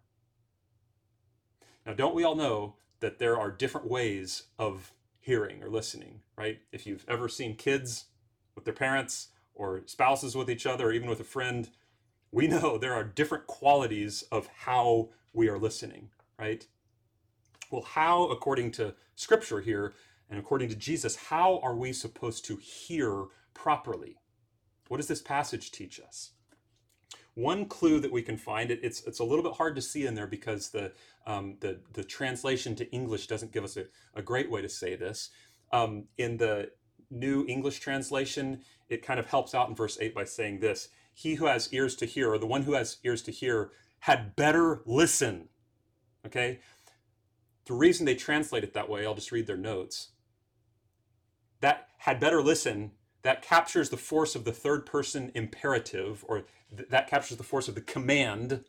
Now, 1.86 1.94
don't 1.94 2.14
we 2.14 2.26
all 2.26 2.36
know 2.36 2.76
that 3.00 3.20
there 3.20 3.40
are 3.40 3.50
different 3.50 3.90
ways 3.90 4.48
of 4.60 4.92
hearing 5.22 5.64
or 5.64 5.70
listening, 5.70 6.24
right? 6.38 6.60
If 6.74 6.86
you've 6.86 7.06
ever 7.08 7.30
seen 7.30 7.56
kids 7.56 8.08
with 8.54 8.66
their 8.66 8.74
parents 8.74 9.30
or 9.56 9.84
spouses 9.86 10.36
with 10.36 10.50
each 10.50 10.66
other, 10.66 10.88
or 10.88 10.92
even 10.92 11.10
with 11.10 11.22
a 11.22 11.24
friend, 11.24 11.70
we 12.32 12.48
know 12.48 12.78
there 12.78 12.94
are 12.94 13.04
different 13.04 13.48
qualities 13.48 14.24
of 14.32 14.48
how 14.48 15.10
we 15.34 15.48
are 15.50 15.58
listening, 15.58 16.10
right? 16.40 16.66
Well, 17.72 17.84
how, 17.84 18.26
according 18.30 18.72
to 18.74 18.96
scripture 19.16 19.62
here 19.62 19.94
and 20.30 20.40
according 20.40 20.70
to 20.70 20.76
Jesus, 20.76 21.16
how 21.16 21.60
are 21.64 21.76
we 21.76 21.94
supposed 21.94 22.46
to 22.46 22.58
hear 22.58 23.26
properly? 23.54 24.18
What 24.88 24.98
does 24.98 25.08
this 25.08 25.22
passage 25.22 25.72
teach 25.72 26.00
us? 26.00 26.32
One 27.36 27.66
clue 27.66 28.00
that 28.00 28.12
we 28.12 28.24
can 28.24 28.38
find 28.38 28.72
it, 28.72 28.80
it's 28.82 29.04
it's 29.04 29.20
a 29.20 29.24
little 29.24 29.44
bit 29.44 29.54
hard 29.54 29.76
to 29.76 29.82
see 29.82 30.08
in 30.08 30.16
there 30.16 30.26
because 30.26 30.70
the 30.70 30.92
um, 31.28 31.58
the 31.60 31.80
the 31.94 32.04
translation 32.04 32.76
to 32.76 32.92
English 32.92 33.28
doesn't 33.28 33.52
give 33.52 33.64
us 33.64 33.78
a, 33.78 33.86
a 34.16 34.24
great 34.24 34.50
way 34.50 34.62
to 34.62 34.70
say 34.70 34.96
this. 34.96 35.30
Um, 35.72 36.06
in 36.18 36.38
the 36.38 36.72
New 37.12 37.46
English 37.48 37.80
translation, 37.80 38.62
it 38.90 39.06
kind 39.06 39.20
of 39.20 39.28
helps 39.28 39.54
out 39.54 39.70
in 39.70 39.76
verse 39.76 40.00
eight 40.02 40.16
by 40.16 40.24
saying 40.24 40.62
this: 40.62 40.90
he 41.18 41.34
who 41.34 41.48
has 41.48 41.74
ears 41.74 41.96
to 41.96 42.06
hear, 42.06 42.32
or 42.32 42.38
the 42.38 42.46
one 42.46 42.62
who 42.62 42.74
has 42.74 42.98
ears 43.04 43.24
to 43.24 43.32
hear, 43.32 43.72
had 44.02 44.36
better 44.36 44.84
listen. 44.86 45.50
Okay? 46.24 46.60
The 47.66 47.74
reason 47.74 48.06
they 48.06 48.14
translate 48.14 48.64
it 48.64 48.76
that 48.76 48.88
way, 48.88 49.04
I'll 49.04 49.16
just 49.16 49.32
read 49.32 49.48
their 49.48 49.58
notes. 49.58 50.10
That 51.60 51.88
had 51.98 52.20
better 52.20 52.44
listen, 52.44 52.92
that 53.24 53.42
captures 53.42 53.90
the 53.90 53.98
force 53.98 54.36
of 54.36 54.46
the 54.46 54.52
third 54.52 54.86
person 54.86 55.32
imperative, 55.34 56.24
or 56.28 56.46
th- 56.76 56.90
that 56.90 57.10
captures 57.10 57.38
the 57.38 57.44
force 57.44 57.68
of 57.68 57.74
the 57.74 57.82
command 57.82 58.64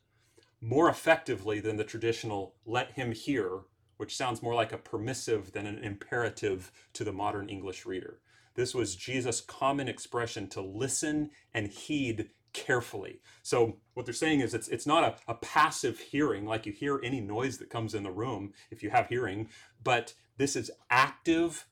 more 0.59 0.89
effectively 0.89 1.61
than 1.61 1.77
the 1.77 1.85
traditional 1.85 2.55
let 2.65 2.93
him 2.93 3.13
hear, 3.13 3.59
which 3.99 4.17
sounds 4.17 4.41
more 4.41 4.55
like 4.55 4.73
a 4.73 4.79
permissive 4.79 5.53
than 5.53 5.67
an 5.67 5.85
imperative 5.85 6.73
to 6.95 7.05
the 7.05 7.13
modern 7.13 7.51
English 7.51 7.85
reader. 7.85 8.23
This 8.55 8.75
was 8.75 8.97
Jesus' 8.97 9.43
common 9.43 9.87
expression 9.87 10.49
to 10.49 10.63
listen 10.63 11.31
and 11.53 11.69
heed 11.69 12.31
carefully. 12.67 13.21
So 13.43 13.77
what 13.95 14.05
they're 14.05 14.13
saying 14.13 14.41
is 14.41 14.53
it's 14.53 14.69
it's 14.69 14.87
not 14.87 15.05
a, 15.05 15.33
a 15.33 15.35
passive 15.35 15.99
hearing 16.01 16.45
like 16.45 16.67
you 16.67 16.73
hear 16.73 17.01
any 17.03 17.21
noise 17.21 17.59
that 17.59 17.71
comes 17.71 17.95
in 17.95 18.03
the 18.03 18.11
room 18.11 18.53
if 18.71 18.83
you 18.83 18.91
have 18.91 19.09
hearing, 19.09 19.49
but 19.83 20.15
this 20.37 20.57
is 20.57 20.71
active, 20.91 21.67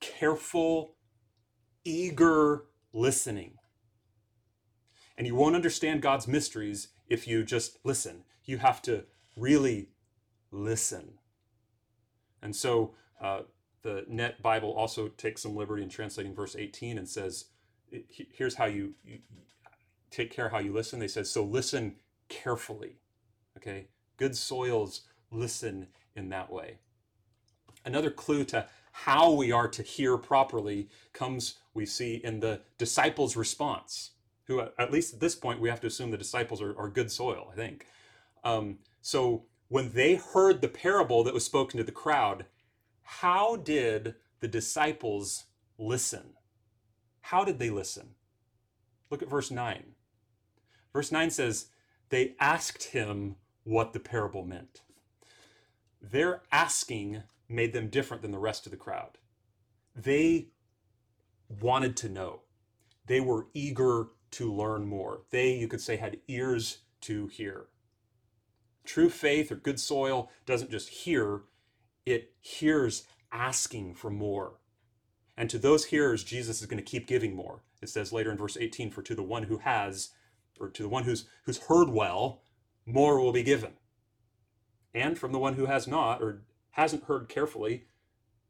careful, 0.00 0.94
eager 1.84 2.64
listening. 2.92 3.54
And 5.16 5.26
you 5.26 5.34
won't 5.34 5.56
understand 5.56 6.02
God's 6.02 6.26
mysteries 6.26 6.88
if 7.08 7.28
you 7.28 7.44
just 7.44 7.78
listen. 7.84 8.24
You 8.44 8.58
have 8.58 8.82
to 8.82 9.04
really 9.36 9.90
listen. 10.50 11.18
And 12.42 12.56
so 12.56 12.94
uh, 13.20 13.42
the 13.82 14.04
NET 14.08 14.42
Bible 14.42 14.72
also 14.72 15.08
takes 15.08 15.42
some 15.42 15.54
liberty 15.54 15.82
in 15.82 15.88
translating 15.88 16.34
verse 16.34 16.56
18 16.56 16.98
and 16.98 17.08
says, 17.08 17.46
here's 18.08 18.54
how 18.54 18.64
you, 18.64 18.94
you 19.04 19.18
take 20.12 20.30
care 20.30 20.50
how 20.50 20.58
you 20.58 20.72
listen. 20.72 21.00
They 21.00 21.08
said, 21.08 21.26
so 21.26 21.42
listen 21.42 21.96
carefully. 22.28 22.98
Okay? 23.56 23.86
Good 24.16 24.36
soils 24.36 25.02
listen 25.30 25.88
in 26.14 26.28
that 26.28 26.52
way. 26.52 26.78
Another 27.84 28.10
clue 28.10 28.44
to 28.44 28.66
how 28.92 29.32
we 29.32 29.50
are 29.50 29.68
to 29.68 29.82
hear 29.82 30.16
properly 30.18 30.88
comes, 31.12 31.56
we 31.74 31.86
see, 31.86 32.20
in 32.22 32.40
the 32.40 32.60
disciples' 32.78 33.36
response, 33.36 34.10
who, 34.44 34.60
at 34.60 34.92
least 34.92 35.14
at 35.14 35.20
this 35.20 35.34
point, 35.34 35.60
we 35.60 35.70
have 35.70 35.80
to 35.80 35.86
assume 35.86 36.10
the 36.10 36.18
disciples 36.18 36.60
are, 36.60 36.78
are 36.78 36.88
good 36.88 37.10
soil, 37.10 37.48
I 37.50 37.56
think. 37.56 37.86
Um, 38.44 38.78
so 39.00 39.46
when 39.68 39.92
they 39.92 40.16
heard 40.16 40.60
the 40.60 40.68
parable 40.68 41.24
that 41.24 41.34
was 41.34 41.44
spoken 41.44 41.78
to 41.78 41.84
the 41.84 41.90
crowd, 41.90 42.44
how 43.02 43.56
did 43.56 44.14
the 44.40 44.48
disciples 44.48 45.44
listen? 45.78 46.34
How 47.22 47.44
did 47.44 47.58
they 47.58 47.70
listen? 47.70 48.10
Look 49.10 49.22
at 49.22 49.30
verse 49.30 49.50
9. 49.50 49.82
Verse 50.92 51.12
9 51.12 51.30
says, 51.30 51.66
They 52.10 52.34
asked 52.38 52.84
him 52.84 53.36
what 53.64 53.92
the 53.92 54.00
parable 54.00 54.44
meant. 54.44 54.82
Their 56.00 56.42
asking 56.50 57.22
made 57.48 57.72
them 57.72 57.88
different 57.88 58.22
than 58.22 58.32
the 58.32 58.38
rest 58.38 58.66
of 58.66 58.72
the 58.72 58.78
crowd. 58.78 59.18
They 59.94 60.48
wanted 61.60 61.96
to 61.98 62.08
know. 62.08 62.40
They 63.06 63.20
were 63.20 63.46
eager 63.54 64.08
to 64.32 64.52
learn 64.52 64.86
more. 64.86 65.22
They, 65.30 65.54
you 65.54 65.68
could 65.68 65.80
say, 65.80 65.96
had 65.96 66.18
ears 66.28 66.78
to 67.02 67.26
hear. 67.28 67.66
True 68.84 69.10
faith 69.10 69.52
or 69.52 69.56
good 69.56 69.78
soil 69.78 70.30
doesn't 70.46 70.70
just 70.70 70.88
hear, 70.88 71.42
it 72.04 72.32
hears 72.40 73.04
asking 73.30 73.94
for 73.94 74.10
more. 74.10 74.54
And 75.36 75.48
to 75.50 75.58
those 75.58 75.86
hearers, 75.86 76.24
Jesus 76.24 76.60
is 76.60 76.66
going 76.66 76.82
to 76.82 76.90
keep 76.90 77.06
giving 77.06 77.34
more. 77.34 77.62
It 77.80 77.88
says 77.88 78.12
later 78.12 78.30
in 78.30 78.38
verse 78.38 78.56
18, 78.56 78.90
for 78.90 79.02
to 79.02 79.14
the 79.14 79.22
one 79.22 79.44
who 79.44 79.58
has, 79.58 80.10
or 80.62 80.70
to 80.70 80.82
the 80.82 80.88
one 80.88 81.04
who's 81.04 81.26
who's 81.44 81.58
heard 81.58 81.90
well, 81.90 82.42
more 82.86 83.20
will 83.20 83.32
be 83.32 83.42
given. 83.42 83.72
And 84.94 85.18
from 85.18 85.32
the 85.32 85.38
one 85.38 85.54
who 85.54 85.66
has 85.66 85.88
not, 85.88 86.22
or 86.22 86.42
hasn't 86.72 87.04
heard 87.04 87.28
carefully, 87.28 87.84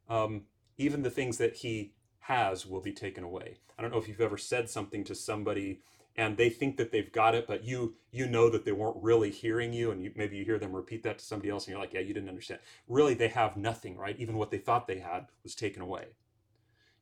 um, 0.08 0.42
even 0.76 1.02
the 1.02 1.10
things 1.10 1.38
that 1.38 1.56
he 1.56 1.94
has 2.20 2.66
will 2.66 2.80
be 2.80 2.92
taken 2.92 3.24
away. 3.24 3.58
I 3.78 3.82
don't 3.82 3.90
know 3.90 3.98
if 3.98 4.08
you've 4.08 4.20
ever 4.20 4.38
said 4.38 4.68
something 4.68 5.04
to 5.04 5.14
somebody 5.14 5.80
and 6.16 6.36
they 6.36 6.50
think 6.50 6.76
that 6.76 6.92
they've 6.92 7.10
got 7.10 7.34
it, 7.34 7.46
but 7.46 7.64
you 7.64 7.94
you 8.10 8.26
know 8.26 8.50
that 8.50 8.64
they 8.64 8.72
weren't 8.72 9.02
really 9.02 9.30
hearing 9.30 9.72
you, 9.72 9.90
and 9.90 10.02
you, 10.02 10.12
maybe 10.14 10.36
you 10.36 10.44
hear 10.44 10.58
them 10.58 10.74
repeat 10.74 11.02
that 11.04 11.18
to 11.18 11.24
somebody 11.24 11.48
else, 11.48 11.64
and 11.64 11.72
you're 11.72 11.80
like, 11.80 11.94
yeah, 11.94 12.00
you 12.00 12.12
didn't 12.12 12.28
understand. 12.28 12.60
Really, 12.86 13.14
they 13.14 13.28
have 13.28 13.56
nothing, 13.56 13.96
right? 13.96 14.18
Even 14.18 14.36
what 14.36 14.50
they 14.50 14.58
thought 14.58 14.86
they 14.86 14.98
had 14.98 15.26
was 15.42 15.54
taken 15.54 15.80
away. 15.80 16.08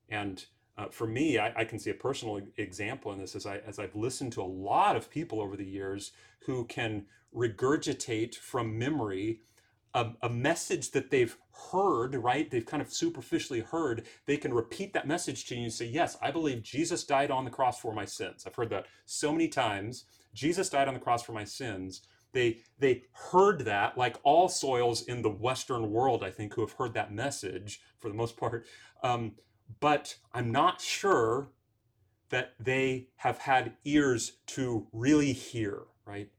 And 0.08 0.44
uh, 0.80 0.88
for 0.90 1.06
me, 1.06 1.38
I, 1.38 1.52
I, 1.60 1.64
can 1.64 1.78
see 1.78 1.90
a 1.90 1.94
personal 1.94 2.40
example 2.56 3.12
in 3.12 3.18
this 3.18 3.36
as 3.36 3.44
I 3.44 3.58
as 3.66 3.78
I've 3.78 3.94
listened 3.94 4.32
to 4.32 4.42
a 4.42 4.44
lot 4.44 4.96
of 4.96 5.10
people 5.10 5.42
over 5.42 5.54
the 5.54 5.64
years 5.64 6.12
who 6.46 6.64
can 6.64 7.04
regurgitate 7.36 8.34
from 8.34 8.78
memory 8.78 9.42
a, 9.92 10.12
a, 10.22 10.30
message 10.30 10.92
that 10.92 11.10
they've 11.10 11.36
heard, 11.70 12.14
right? 12.14 12.50
They've 12.50 12.64
kind 12.64 12.80
of 12.80 12.92
superficially 12.92 13.60
heard. 13.60 14.06
They 14.24 14.38
can 14.38 14.54
repeat 14.54 14.94
that 14.94 15.06
message 15.06 15.44
to 15.46 15.54
you 15.54 15.64
and 15.64 15.72
say, 15.72 15.84
Yes, 15.84 16.16
I 16.22 16.30
believe 16.30 16.62
Jesus 16.62 17.04
died 17.04 17.30
on 17.30 17.44
the 17.44 17.50
cross 17.50 17.78
for 17.78 17.92
my 17.92 18.06
sins. 18.06 18.44
I've 18.46 18.54
heard 18.54 18.70
that 18.70 18.86
so 19.04 19.32
many 19.32 19.48
times. 19.48 20.06
Jesus 20.32 20.70
died 20.70 20.88
on 20.88 20.94
the 20.94 21.00
cross 21.00 21.22
for 21.22 21.32
my 21.32 21.44
sins. 21.44 22.02
They 22.32 22.60
they 22.78 23.02
heard 23.12 23.66
that, 23.66 23.98
like 23.98 24.16
all 24.22 24.48
soils 24.48 25.02
in 25.02 25.20
the 25.20 25.30
Western 25.30 25.90
world, 25.90 26.24
I 26.24 26.30
think, 26.30 26.54
who 26.54 26.62
have 26.62 26.72
heard 26.72 26.94
that 26.94 27.12
message 27.12 27.80
for 27.98 28.08
the 28.08 28.14
most 28.14 28.38
part. 28.38 28.64
Um, 29.02 29.32
but 29.78 30.16
I'm 30.32 30.50
not 30.50 30.80
sure 30.80 31.50
that 32.30 32.54
they 32.58 33.08
have 33.16 33.38
had 33.38 33.74
ears 33.84 34.32
to 34.46 34.86
really 34.92 35.32
hear, 35.32 35.82
right? 36.04 36.30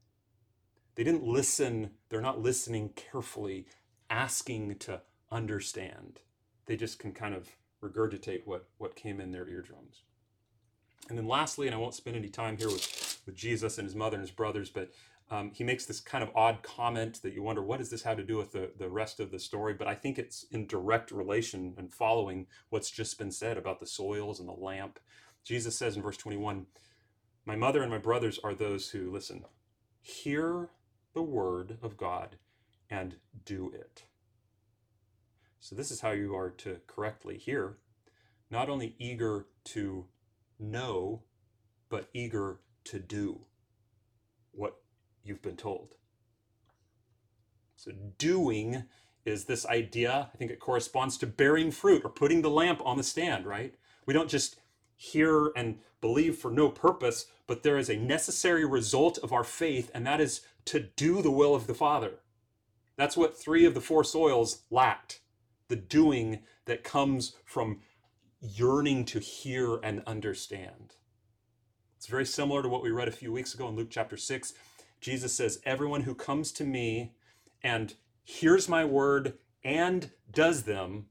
They 0.94 1.04
didn't 1.04 1.24
listen, 1.24 1.90
they're 2.08 2.20
not 2.20 2.40
listening 2.40 2.90
carefully, 2.90 3.66
asking 4.10 4.76
to 4.80 5.02
understand. 5.30 6.20
They 6.66 6.76
just 6.76 6.98
can 6.98 7.12
kind 7.12 7.34
of 7.34 7.48
regurgitate 7.82 8.42
what, 8.44 8.68
what 8.78 8.94
came 8.94 9.20
in 9.20 9.32
their 9.32 9.48
eardrums. 9.48 10.02
And 11.08 11.18
then 11.18 11.26
lastly, 11.26 11.66
and 11.66 11.74
I 11.74 11.78
won't 11.78 11.94
spend 11.94 12.16
any 12.16 12.28
time 12.28 12.56
here 12.56 12.68
with, 12.68 13.20
with 13.26 13.34
Jesus 13.34 13.78
and 13.78 13.86
his 13.86 13.96
mother 13.96 14.16
and 14.16 14.22
his 14.22 14.30
brothers, 14.30 14.70
but 14.70 14.92
um, 15.32 15.50
he 15.54 15.64
makes 15.64 15.86
this 15.86 15.98
kind 15.98 16.22
of 16.22 16.28
odd 16.34 16.62
comment 16.62 17.22
that 17.22 17.32
you 17.32 17.42
wonder, 17.42 17.62
what 17.62 17.78
does 17.78 17.88
this 17.88 18.02
have 18.02 18.18
to 18.18 18.22
do 18.22 18.36
with 18.36 18.52
the, 18.52 18.70
the 18.78 18.90
rest 18.90 19.18
of 19.18 19.30
the 19.30 19.38
story? 19.38 19.72
But 19.72 19.88
I 19.88 19.94
think 19.94 20.18
it's 20.18 20.44
in 20.50 20.66
direct 20.66 21.10
relation 21.10 21.72
and 21.78 21.90
following 21.90 22.46
what's 22.68 22.90
just 22.90 23.18
been 23.18 23.30
said 23.30 23.56
about 23.56 23.80
the 23.80 23.86
soils 23.86 24.40
and 24.40 24.46
the 24.46 24.52
lamp. 24.52 25.00
Jesus 25.42 25.78
says 25.78 25.96
in 25.96 26.02
verse 26.02 26.18
21, 26.18 26.66
My 27.46 27.56
mother 27.56 27.80
and 27.80 27.90
my 27.90 27.96
brothers 27.96 28.38
are 28.44 28.52
those 28.52 28.90
who, 28.90 29.10
listen, 29.10 29.46
hear 30.02 30.68
the 31.14 31.22
word 31.22 31.78
of 31.80 31.96
God 31.96 32.36
and 32.90 33.16
do 33.46 33.72
it. 33.74 34.04
So, 35.60 35.74
this 35.74 35.90
is 35.90 36.02
how 36.02 36.10
you 36.10 36.36
are 36.36 36.50
to 36.50 36.80
correctly 36.86 37.38
hear, 37.38 37.78
not 38.50 38.68
only 38.68 38.96
eager 38.98 39.46
to 39.64 40.04
know, 40.58 41.22
but 41.88 42.10
eager 42.12 42.58
to 42.84 42.98
do 42.98 43.46
what 44.50 44.81
you've 45.24 45.42
been 45.42 45.56
told. 45.56 45.94
So, 47.76 47.92
doing 48.18 48.84
is 49.24 49.44
this 49.44 49.66
idea, 49.66 50.30
I 50.32 50.36
think 50.36 50.50
it 50.50 50.60
corresponds 50.60 51.16
to 51.18 51.26
bearing 51.26 51.70
fruit 51.70 52.02
or 52.04 52.10
putting 52.10 52.42
the 52.42 52.50
lamp 52.50 52.80
on 52.84 52.96
the 52.96 53.02
stand, 53.02 53.46
right? 53.46 53.74
We 54.04 54.14
don't 54.14 54.30
just 54.30 54.56
hear 54.96 55.52
and 55.56 55.78
believe 56.00 56.36
for 56.36 56.50
no 56.50 56.68
purpose, 56.68 57.26
but 57.46 57.62
there 57.62 57.78
is 57.78 57.88
a 57.88 57.96
necessary 57.96 58.64
result 58.64 59.18
of 59.18 59.32
our 59.32 59.44
faith, 59.44 59.90
and 59.94 60.06
that 60.06 60.20
is 60.20 60.42
to 60.66 60.80
do 60.80 61.22
the 61.22 61.30
will 61.30 61.54
of 61.54 61.66
the 61.66 61.74
Father. 61.74 62.20
That's 62.96 63.16
what 63.16 63.36
three 63.36 63.64
of 63.64 63.74
the 63.74 63.80
four 63.80 64.04
soils 64.04 64.62
lacked 64.70 65.20
the 65.68 65.76
doing 65.76 66.40
that 66.66 66.84
comes 66.84 67.34
from 67.44 67.80
yearning 68.40 69.04
to 69.06 69.18
hear 69.18 69.76
and 69.82 70.02
understand. 70.06 70.96
It's 71.96 72.06
very 72.06 72.26
similar 72.26 72.62
to 72.62 72.68
what 72.68 72.82
we 72.82 72.90
read 72.90 73.08
a 73.08 73.12
few 73.12 73.32
weeks 73.32 73.54
ago 73.54 73.68
in 73.68 73.76
Luke 73.76 73.88
chapter 73.90 74.16
6. 74.16 74.52
Jesus 75.02 75.34
says, 75.34 75.60
Everyone 75.64 76.02
who 76.02 76.14
comes 76.14 76.52
to 76.52 76.64
me 76.64 77.12
and 77.62 77.94
hears 78.22 78.68
my 78.68 78.84
word 78.84 79.34
and 79.64 80.10
does 80.32 80.62
them, 80.62 81.06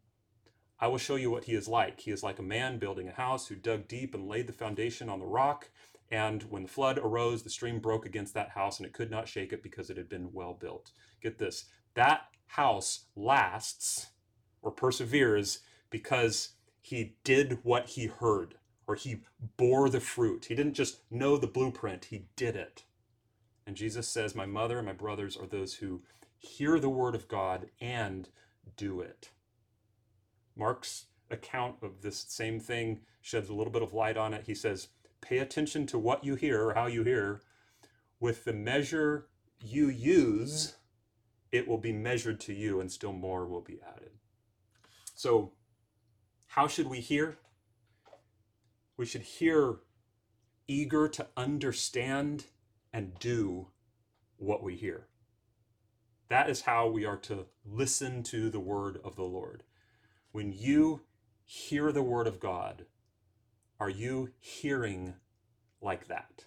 I 0.79 0.87
will 0.87 0.97
show 0.97 1.17
you 1.17 1.29
what 1.29 1.43
he 1.43 1.53
is 1.53 1.67
like. 1.67 1.99
He 1.99 2.11
is 2.11 2.23
like 2.23 2.39
a 2.39 2.43
man 2.43 2.79
building 2.79 3.09
a 3.09 3.13
house 3.13 3.47
who 3.47 3.55
dug 3.55 3.87
deep 3.87 4.15
and 4.15 4.27
laid 4.27 4.47
the 4.47 4.53
foundation 4.53 5.09
on 5.09 5.19
the 5.19 5.25
rock. 5.25 5.69
And 6.09 6.43
when 6.43 6.63
the 6.63 6.69
flood 6.69 6.97
arose, 6.97 7.43
the 7.43 7.49
stream 7.49 7.79
broke 7.79 8.05
against 8.05 8.33
that 8.33 8.49
house 8.49 8.79
and 8.79 8.87
it 8.87 8.93
could 8.93 9.11
not 9.11 9.27
shake 9.27 9.53
it 9.53 9.61
because 9.61 9.89
it 9.89 9.97
had 9.97 10.09
been 10.09 10.31
well 10.33 10.53
built. 10.53 10.91
Get 11.21 11.37
this 11.37 11.65
that 11.93 12.27
house 12.47 13.05
lasts 13.15 14.07
or 14.61 14.71
perseveres 14.71 15.59
because 15.89 16.53
he 16.79 17.15
did 17.23 17.59
what 17.63 17.89
he 17.89 18.07
heard 18.07 18.55
or 18.87 18.95
he 18.95 19.21
bore 19.57 19.89
the 19.89 19.99
fruit. 19.99 20.45
He 20.45 20.55
didn't 20.55 20.73
just 20.73 21.01
know 21.11 21.37
the 21.37 21.47
blueprint, 21.47 22.05
he 22.05 22.25
did 22.35 22.55
it. 22.55 22.85
And 23.65 23.75
Jesus 23.75 24.07
says, 24.07 24.35
My 24.35 24.45
mother 24.45 24.77
and 24.77 24.87
my 24.87 24.93
brothers 24.93 25.37
are 25.37 25.47
those 25.47 25.75
who 25.75 26.01
hear 26.37 26.79
the 26.79 26.89
word 26.89 27.15
of 27.15 27.27
God 27.27 27.69
and 27.79 28.29
do 28.75 29.01
it. 29.01 29.29
Mark's 30.55 31.05
account 31.29 31.75
of 31.81 32.01
this 32.01 32.25
same 32.27 32.59
thing 32.59 33.01
sheds 33.21 33.49
a 33.49 33.53
little 33.53 33.71
bit 33.71 33.83
of 33.83 33.93
light 33.93 34.17
on 34.17 34.33
it. 34.33 34.43
He 34.45 34.55
says, 34.55 34.89
pay 35.21 35.37
attention 35.37 35.85
to 35.87 35.99
what 35.99 36.23
you 36.23 36.35
hear 36.35 36.67
or 36.67 36.73
how 36.73 36.87
you 36.87 37.03
hear. 37.03 37.41
With 38.19 38.43
the 38.43 38.53
measure 38.53 39.27
you 39.63 39.87
use, 39.87 40.75
it 41.51 41.67
will 41.67 41.77
be 41.77 41.93
measured 41.93 42.39
to 42.41 42.53
you, 42.53 42.81
and 42.81 42.91
still 42.91 43.13
more 43.13 43.45
will 43.45 43.61
be 43.61 43.79
added. 43.95 44.11
So, 45.15 45.53
how 46.47 46.67
should 46.67 46.87
we 46.87 46.99
hear? 46.99 47.37
We 48.97 49.05
should 49.05 49.21
hear 49.21 49.77
eager 50.67 51.07
to 51.07 51.27
understand 51.35 52.45
and 52.93 53.17
do 53.19 53.67
what 54.37 54.63
we 54.63 54.75
hear. 54.75 55.07
That 56.29 56.49
is 56.49 56.61
how 56.61 56.87
we 56.87 57.05
are 57.05 57.17
to 57.17 57.45
listen 57.65 58.23
to 58.23 58.49
the 58.49 58.59
word 58.59 58.99
of 59.03 59.15
the 59.15 59.23
Lord. 59.23 59.63
When 60.31 60.51
you 60.53 61.01
hear 61.43 61.91
the 61.91 62.03
word 62.03 62.27
of 62.27 62.39
God, 62.39 62.85
are 63.79 63.89
you 63.89 64.31
hearing 64.39 65.15
like 65.81 66.07
that? 66.07 66.45